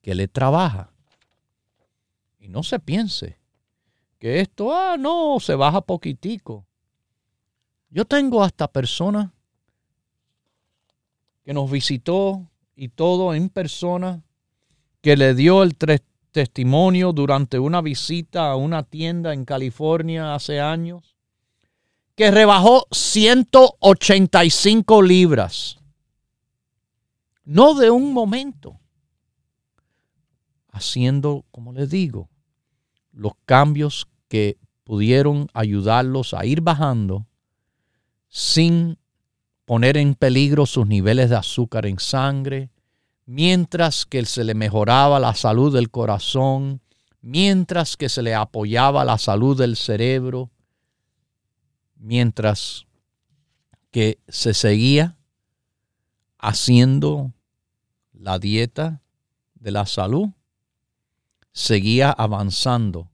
que 0.00 0.14
le 0.14 0.28
trabaja. 0.28 0.92
Y 2.38 2.46
no 2.46 2.62
se 2.62 2.78
piense 2.78 3.36
que 4.20 4.38
esto, 4.38 4.72
ah, 4.72 4.96
no, 4.96 5.40
se 5.40 5.56
baja 5.56 5.80
poquitico. 5.80 6.64
Yo 7.90 8.04
tengo 8.04 8.44
hasta 8.44 8.68
personas 8.68 9.28
que 11.42 11.52
nos 11.52 11.68
visitó 11.68 12.48
y 12.76 12.90
todo 12.90 13.34
en 13.34 13.48
persona, 13.48 14.22
que 15.00 15.16
le 15.16 15.34
dio 15.34 15.64
el 15.64 15.74
testimonio 16.34 17.12
durante 17.12 17.58
una 17.60 17.80
visita 17.80 18.50
a 18.50 18.56
una 18.56 18.82
tienda 18.82 19.32
en 19.32 19.44
California 19.44 20.34
hace 20.34 20.60
años, 20.60 21.14
que 22.16 22.32
rebajó 22.32 22.88
185 22.90 25.00
libras. 25.00 25.78
No 27.44 27.74
de 27.74 27.90
un 27.90 28.12
momento. 28.12 28.80
Haciendo, 30.72 31.44
como 31.52 31.72
les 31.72 31.88
digo, 31.88 32.28
los 33.12 33.34
cambios 33.46 34.08
que 34.26 34.58
pudieron 34.82 35.46
ayudarlos 35.54 36.34
a 36.34 36.44
ir 36.44 36.62
bajando 36.62 37.28
sin 38.28 38.98
poner 39.66 39.98
en 39.98 40.16
peligro 40.16 40.66
sus 40.66 40.88
niveles 40.88 41.30
de 41.30 41.36
azúcar 41.36 41.86
en 41.86 42.00
sangre, 42.00 42.70
mientras 43.26 44.06
que 44.06 44.24
se 44.24 44.44
le 44.44 44.54
mejoraba 44.54 45.18
la 45.18 45.34
salud 45.34 45.72
del 45.72 45.90
corazón, 45.90 46.80
mientras 47.20 47.96
que 47.96 48.08
se 48.08 48.22
le 48.22 48.34
apoyaba 48.34 49.04
la 49.04 49.18
salud 49.18 49.58
del 49.58 49.76
cerebro, 49.76 50.50
mientras 51.96 52.86
que 53.90 54.18
se 54.28 54.54
seguía 54.54 55.16
haciendo 56.38 57.32
la 58.12 58.38
dieta 58.38 59.00
de 59.54 59.70
la 59.70 59.86
salud, 59.86 60.28
seguía 61.52 62.10
avanzando 62.10 63.10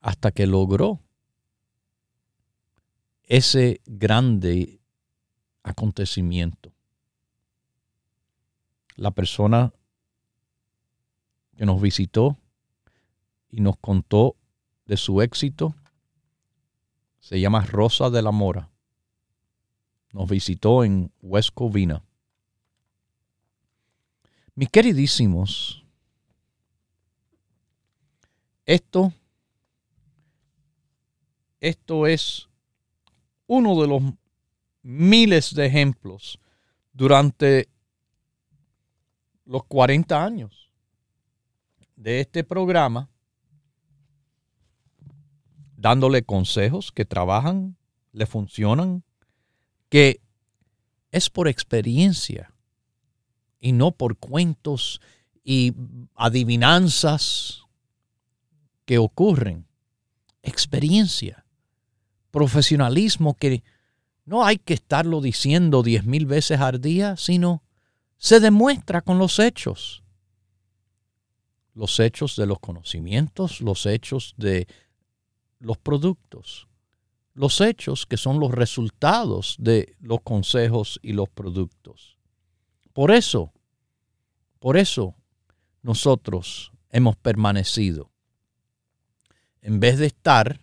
hasta 0.00 0.30
que 0.32 0.46
logró 0.46 1.00
ese 3.22 3.80
grande 3.86 4.80
acontecimiento. 5.62 6.72
La 8.98 9.12
persona 9.12 9.72
que 11.56 11.64
nos 11.64 11.80
visitó 11.80 12.36
y 13.48 13.60
nos 13.60 13.76
contó 13.76 14.34
de 14.86 14.96
su 14.96 15.22
éxito 15.22 15.72
se 17.20 17.38
llama 17.38 17.64
Rosa 17.64 18.10
de 18.10 18.22
la 18.22 18.32
Mora. 18.32 18.70
Nos 20.12 20.28
visitó 20.28 20.82
en 20.82 21.12
West 21.22 21.50
Covina. 21.54 22.02
Mis 24.56 24.68
queridísimos, 24.68 25.84
esto, 28.66 29.12
esto 31.60 32.08
es 32.08 32.48
uno 33.46 33.80
de 33.80 33.86
los 33.86 34.02
miles 34.82 35.54
de 35.54 35.66
ejemplos 35.66 36.40
durante 36.92 37.68
los 39.48 39.64
40 39.64 40.22
años 40.22 40.70
de 41.96 42.20
este 42.20 42.44
programa, 42.44 43.08
dándole 45.74 46.22
consejos 46.22 46.92
que 46.92 47.06
trabajan, 47.06 47.78
le 48.12 48.26
funcionan, 48.26 49.04
que 49.88 50.20
es 51.12 51.30
por 51.30 51.48
experiencia 51.48 52.52
y 53.58 53.72
no 53.72 53.90
por 53.90 54.18
cuentos 54.18 55.00
y 55.42 55.72
adivinanzas 56.14 57.62
que 58.84 58.98
ocurren. 58.98 59.66
Experiencia, 60.42 61.46
profesionalismo 62.30 63.32
que 63.32 63.62
no 64.26 64.44
hay 64.44 64.58
que 64.58 64.74
estarlo 64.74 65.22
diciendo 65.22 65.82
diez 65.82 66.04
mil 66.04 66.26
veces 66.26 66.60
al 66.60 66.82
día, 66.82 67.16
sino 67.16 67.62
se 68.18 68.40
demuestra 68.40 69.00
con 69.00 69.18
los 69.18 69.38
hechos. 69.38 70.02
Los 71.74 72.00
hechos 72.00 72.34
de 72.36 72.46
los 72.46 72.58
conocimientos, 72.58 73.60
los 73.60 73.86
hechos 73.86 74.34
de 74.36 74.66
los 75.60 75.78
productos, 75.78 76.68
los 77.34 77.60
hechos 77.60 78.04
que 78.04 78.16
son 78.16 78.40
los 78.40 78.50
resultados 78.50 79.54
de 79.58 79.96
los 80.00 80.20
consejos 80.22 80.98
y 81.02 81.12
los 81.12 81.28
productos. 81.28 82.18
Por 82.92 83.12
eso, 83.12 83.52
por 84.58 84.76
eso 84.76 85.14
nosotros 85.82 86.72
hemos 86.90 87.16
permanecido. 87.16 88.10
En 89.62 89.78
vez 89.78 89.98
de 89.98 90.06
estar 90.06 90.60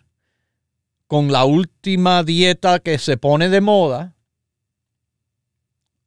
con 1.06 1.32
la 1.32 1.44
última 1.46 2.22
dieta 2.24 2.78
que 2.80 2.98
se 2.98 3.16
pone 3.16 3.48
de 3.48 3.60
moda, 3.62 4.15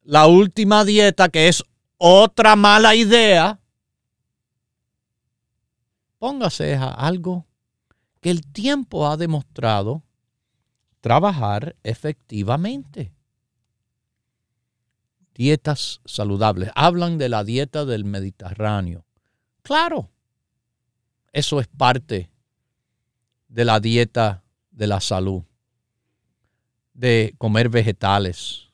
la 0.09 0.25
última 0.25 0.85
dieta 0.85 1.29
que 1.29 1.49
es 1.49 1.63
otra 1.99 2.55
mala 2.55 2.95
idea, 2.95 3.59
póngase 6.17 6.73
a 6.73 6.87
algo 6.87 7.45
que 8.19 8.31
el 8.31 8.41
tiempo 8.51 9.07
ha 9.07 9.17
demostrado 9.17 10.01
trabajar 10.99 11.75
efectivamente. 11.83 13.13
Dietas 15.35 16.01
saludables. 16.05 16.71
Hablan 16.73 17.19
de 17.19 17.29
la 17.29 17.43
dieta 17.43 17.85
del 17.85 18.03
Mediterráneo. 18.03 19.05
Claro, 19.61 20.09
eso 21.33 21.59
es 21.59 21.67
parte 21.67 22.31
de 23.47 23.63
la 23.63 23.79
dieta 23.79 24.43
de 24.71 24.87
la 24.87 25.01
salud, 25.01 25.43
de 26.95 27.35
comer 27.37 27.69
vegetales, 27.69 28.68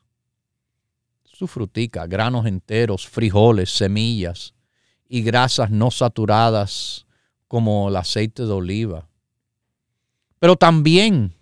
su 1.36 1.46
frutica, 1.46 2.06
granos 2.06 2.46
enteros, 2.46 3.06
frijoles, 3.06 3.70
semillas 3.70 4.54
y 5.06 5.20
grasas 5.20 5.70
no 5.70 5.90
saturadas 5.90 7.06
como 7.46 7.90
el 7.90 7.96
aceite 7.96 8.46
de 8.46 8.52
oliva. 8.52 9.06
Pero 10.38 10.56
también 10.56 11.34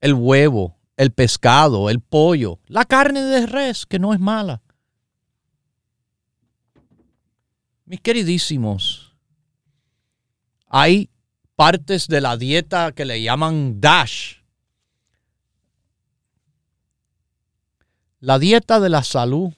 el 0.00 0.14
huevo, 0.14 0.76
el 0.96 1.12
pescado, 1.12 1.88
el 1.88 2.00
pollo, 2.00 2.58
la 2.66 2.84
carne 2.84 3.22
de 3.22 3.46
res, 3.46 3.86
que 3.86 4.00
no 4.00 4.12
es 4.12 4.18
mala. 4.18 4.62
Mis 7.84 8.00
queridísimos, 8.00 9.14
hay 10.66 11.08
partes 11.54 12.08
de 12.08 12.20
la 12.20 12.36
dieta 12.36 12.90
que 12.90 13.04
le 13.04 13.22
llaman 13.22 13.80
DASH. 13.80 14.35
La 18.26 18.40
dieta 18.40 18.80
de 18.80 18.88
la 18.88 19.04
salud 19.04 19.52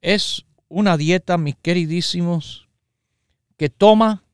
es 0.00 0.44
una 0.66 0.96
dieta, 0.96 1.38
mis 1.38 1.54
queridísimos, 1.54 2.66
que 3.56 3.68
toma, 3.68 4.24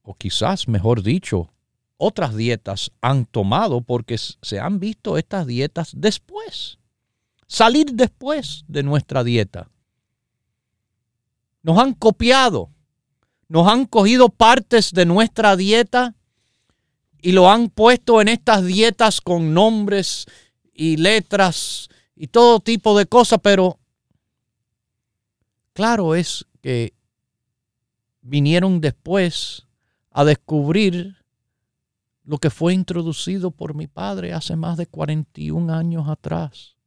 o 0.00 0.14
quizás 0.14 0.68
mejor 0.68 1.02
dicho, 1.02 1.50
otras 1.98 2.34
dietas 2.34 2.92
han 3.02 3.26
tomado 3.26 3.82
porque 3.82 4.16
se 4.16 4.58
han 4.58 4.80
visto 4.80 5.18
estas 5.18 5.46
dietas 5.46 5.92
después, 5.94 6.78
salir 7.46 7.92
después 7.92 8.64
de 8.68 8.82
nuestra 8.82 9.22
dieta. 9.22 9.68
Nos 11.62 11.76
han 11.76 11.92
copiado 11.92 12.70
nos 13.48 13.66
han 13.66 13.86
cogido 13.86 14.28
partes 14.28 14.92
de 14.92 15.06
nuestra 15.06 15.56
dieta 15.56 16.14
y 17.20 17.32
lo 17.32 17.50
han 17.50 17.68
puesto 17.68 18.20
en 18.20 18.28
estas 18.28 18.64
dietas 18.64 19.20
con 19.20 19.54
nombres 19.54 20.26
y 20.72 20.96
letras 20.96 21.88
y 22.14 22.28
todo 22.28 22.60
tipo 22.60 22.96
de 22.98 23.06
cosas, 23.06 23.40
pero 23.42 23.78
claro 25.72 26.14
es 26.14 26.46
que 26.60 26.94
vinieron 28.20 28.80
después 28.80 29.66
a 30.10 30.24
descubrir 30.24 31.16
lo 32.24 32.38
que 32.38 32.50
fue 32.50 32.74
introducido 32.74 33.50
por 33.50 33.74
mi 33.74 33.86
padre 33.86 34.32
hace 34.32 34.54
más 34.56 34.76
de 34.76 34.86
41 34.86 35.72
años 35.72 36.08
atrás. 36.08 36.78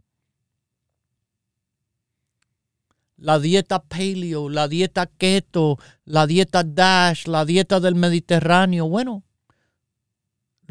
la 3.22 3.38
dieta 3.40 3.84
paleo, 3.84 4.50
la 4.50 4.68
dieta 4.68 5.06
keto, 5.06 5.78
la 6.06 6.26
dieta 6.26 6.64
DASH, 6.64 7.28
la 7.28 7.46
dieta 7.46 7.80
del 7.80 7.96
Mediterráneo. 7.96 8.90
Bueno, 8.90 9.24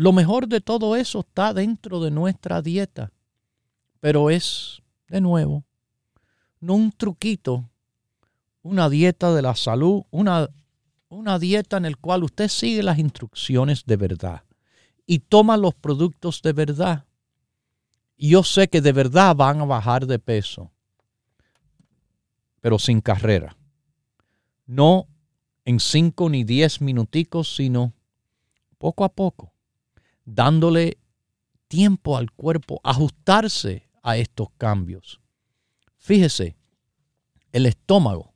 lo 0.01 0.12
mejor 0.12 0.48
de 0.48 0.62
todo 0.62 0.96
eso 0.96 1.20
está 1.20 1.53
dentro 1.53 2.01
de 2.01 2.11
nuestra 2.11 2.62
dieta, 2.62 3.12
pero 4.01 4.30
es, 4.30 4.80
de 5.09 5.20
nuevo, 5.20 5.64
no 6.59 6.72
un 6.72 6.90
truquito, 6.90 7.68
una 8.62 8.88
dieta 8.88 9.34
de 9.34 9.42
la 9.42 9.55
salud, 9.55 10.05
una, 10.11 10.48
una 11.11 11.38
dieta 11.38 11.76
en 11.76 11.82
la 11.82 11.94
cual 11.94 12.24
usted 12.24 12.48
sigue 12.48 12.82
las 12.82 12.98
instrucciones 12.98 13.84
de 13.84 13.96
verdad 13.98 14.42
y 15.05 15.18
toma 15.18 15.59
los 15.59 15.74
productos 15.74 16.40
de 16.40 16.55
verdad. 16.55 17.05
Y 18.16 18.30
yo 18.30 18.42
sé 18.42 18.68
que 18.68 18.80
de 18.80 18.92
verdad 18.92 19.36
van 19.36 19.61
a 19.61 19.66
bajar 19.66 20.07
de 20.07 20.18
peso 20.18 20.70
pero 22.62 22.78
sin 22.78 23.03
carrera. 23.03 23.55
No 24.66 25.09
en 25.66 25.78
cinco 25.78 26.30
ni 26.30 26.42
diez 26.44 26.80
minuticos, 26.80 27.55
sino 27.55 27.92
poco 28.78 29.05
a 29.05 29.11
poco, 29.11 29.53
dándole 30.24 30.98
tiempo 31.68 32.16
al 32.16 32.32
cuerpo 32.32 32.80
ajustarse 32.82 33.88
a 34.02 34.16
estos 34.16 34.48
cambios. 34.58 35.20
Fíjese, 35.98 36.56
el 37.52 37.66
estómago, 37.66 38.34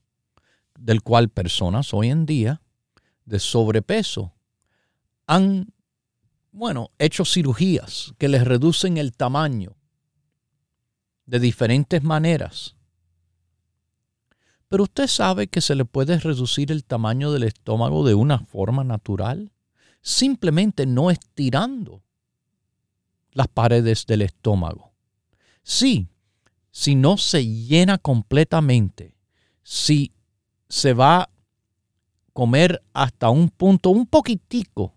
del 0.79 1.03
cual 1.03 1.29
personas 1.29 1.95
hoy 1.95 2.11
en 2.11 2.27
día 2.27 2.61
de 3.25 3.39
sobrepeso 3.39 4.35
han, 5.27 5.73
bueno, 6.53 6.91
hecho 6.99 7.25
cirugías 7.25 8.13
que 8.19 8.29
les 8.29 8.45
reducen 8.45 8.99
el 8.99 9.13
tamaño 9.13 9.77
de 11.27 11.41
diferentes 11.41 12.03
maneras. 12.03 12.77
Pero 14.69 14.85
usted 14.85 15.07
sabe 15.07 15.47
que 15.47 15.61
se 15.61 15.75
le 15.75 15.85
puede 15.85 16.19
reducir 16.19 16.71
el 16.71 16.85
tamaño 16.85 17.33
del 17.33 17.45
estómago 17.45 18.05
de 18.05 18.15
una 18.15 18.41
forma 18.41 18.85
natural, 18.85 19.53
simplemente 20.05 20.85
no 20.85 21.11
estirando 21.11 22.03
las 23.33 23.49
paredes 23.49 24.05
del 24.07 24.21
estómago. 24.21 24.93
Sí, 25.63 26.09
si 26.71 26.95
no 26.95 27.17
se 27.17 27.47
llena 27.47 27.97
completamente, 27.97 29.17
si 29.63 30.13
se 30.69 30.93
va 30.93 31.23
a 31.23 31.31
comer 32.35 32.85
hasta 32.93 33.31
un 33.31 33.49
punto, 33.49 33.89
un 33.89 34.07
poquitico 34.07 34.95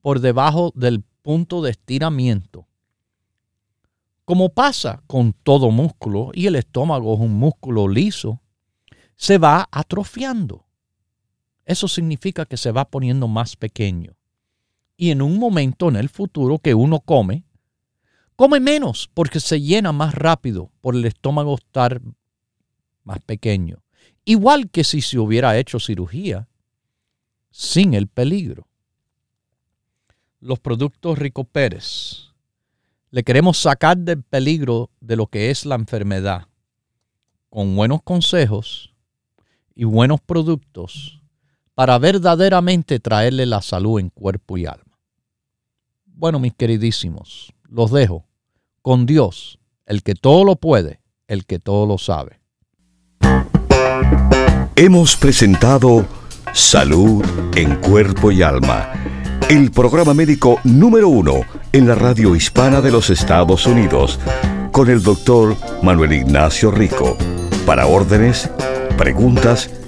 por 0.00 0.20
debajo 0.20 0.72
del 0.74 1.02
punto 1.20 1.60
de 1.60 1.72
estiramiento, 1.72 2.66
como 4.24 4.48
pasa 4.48 5.02
con 5.06 5.34
todo 5.34 5.70
músculo, 5.70 6.30
y 6.32 6.46
el 6.46 6.56
estómago 6.56 7.12
es 7.12 7.20
un 7.20 7.34
músculo 7.34 7.88
liso, 7.88 8.40
se 9.16 9.36
va 9.36 9.68
atrofiando. 9.70 10.63
Eso 11.64 11.88
significa 11.88 12.44
que 12.44 12.56
se 12.56 12.72
va 12.72 12.84
poniendo 12.84 13.28
más 13.28 13.56
pequeño. 13.56 14.16
Y 14.96 15.10
en 15.10 15.22
un 15.22 15.38
momento 15.38 15.88
en 15.88 15.96
el 15.96 16.08
futuro 16.08 16.58
que 16.58 16.74
uno 16.74 17.00
come, 17.00 17.44
come 18.36 18.60
menos 18.60 19.10
porque 19.12 19.40
se 19.40 19.60
llena 19.60 19.92
más 19.92 20.14
rápido 20.14 20.70
por 20.80 20.94
el 20.94 21.04
estómago 21.04 21.54
estar 21.56 22.00
más 23.02 23.20
pequeño. 23.20 23.82
Igual 24.24 24.70
que 24.70 24.84
si 24.84 25.00
se 25.00 25.18
hubiera 25.18 25.58
hecho 25.58 25.80
cirugía 25.80 26.48
sin 27.50 27.94
el 27.94 28.08
peligro. 28.08 28.68
Los 30.40 30.58
productos 30.58 31.18
Rico 31.18 31.44
Pérez 31.44 32.32
le 33.10 33.22
queremos 33.22 33.58
sacar 33.58 33.96
del 33.96 34.22
peligro 34.22 34.90
de 35.00 35.16
lo 35.16 35.28
que 35.28 35.50
es 35.50 35.64
la 35.64 35.76
enfermedad 35.76 36.48
con 37.48 37.76
buenos 37.76 38.02
consejos 38.02 38.92
y 39.74 39.84
buenos 39.84 40.20
productos 40.20 41.23
para 41.74 41.98
verdaderamente 41.98 43.00
traerle 43.00 43.46
la 43.46 43.62
salud 43.62 44.00
en 44.00 44.10
cuerpo 44.10 44.56
y 44.56 44.66
alma. 44.66 44.98
Bueno, 46.06 46.38
mis 46.38 46.54
queridísimos, 46.54 47.52
los 47.68 47.90
dejo 47.90 48.24
con 48.82 49.06
Dios, 49.06 49.58
el 49.86 50.02
que 50.02 50.14
todo 50.14 50.44
lo 50.44 50.56
puede, 50.56 51.00
el 51.26 51.46
que 51.46 51.58
todo 51.58 51.86
lo 51.86 51.98
sabe. 51.98 52.40
Hemos 54.76 55.16
presentado 55.16 56.06
Salud 56.52 57.24
en 57.56 57.74
Cuerpo 57.76 58.30
y 58.30 58.42
Alma 58.42 58.92
el 59.48 59.70
programa 59.70 60.14
médico 60.14 60.58
número 60.64 61.08
uno 61.08 61.42
en 61.72 61.86
la 61.86 61.94
radio 61.94 62.34
hispana 62.34 62.80
de 62.80 62.90
los 62.90 63.10
Estados 63.10 63.66
Unidos, 63.66 64.18
con 64.72 64.88
el 64.88 65.02
doctor 65.02 65.54
Manuel 65.82 66.12
Ignacio 66.14 66.70
Rico. 66.70 67.16
Para 67.66 67.86
órdenes, 67.86 68.50
preguntas 68.96 69.70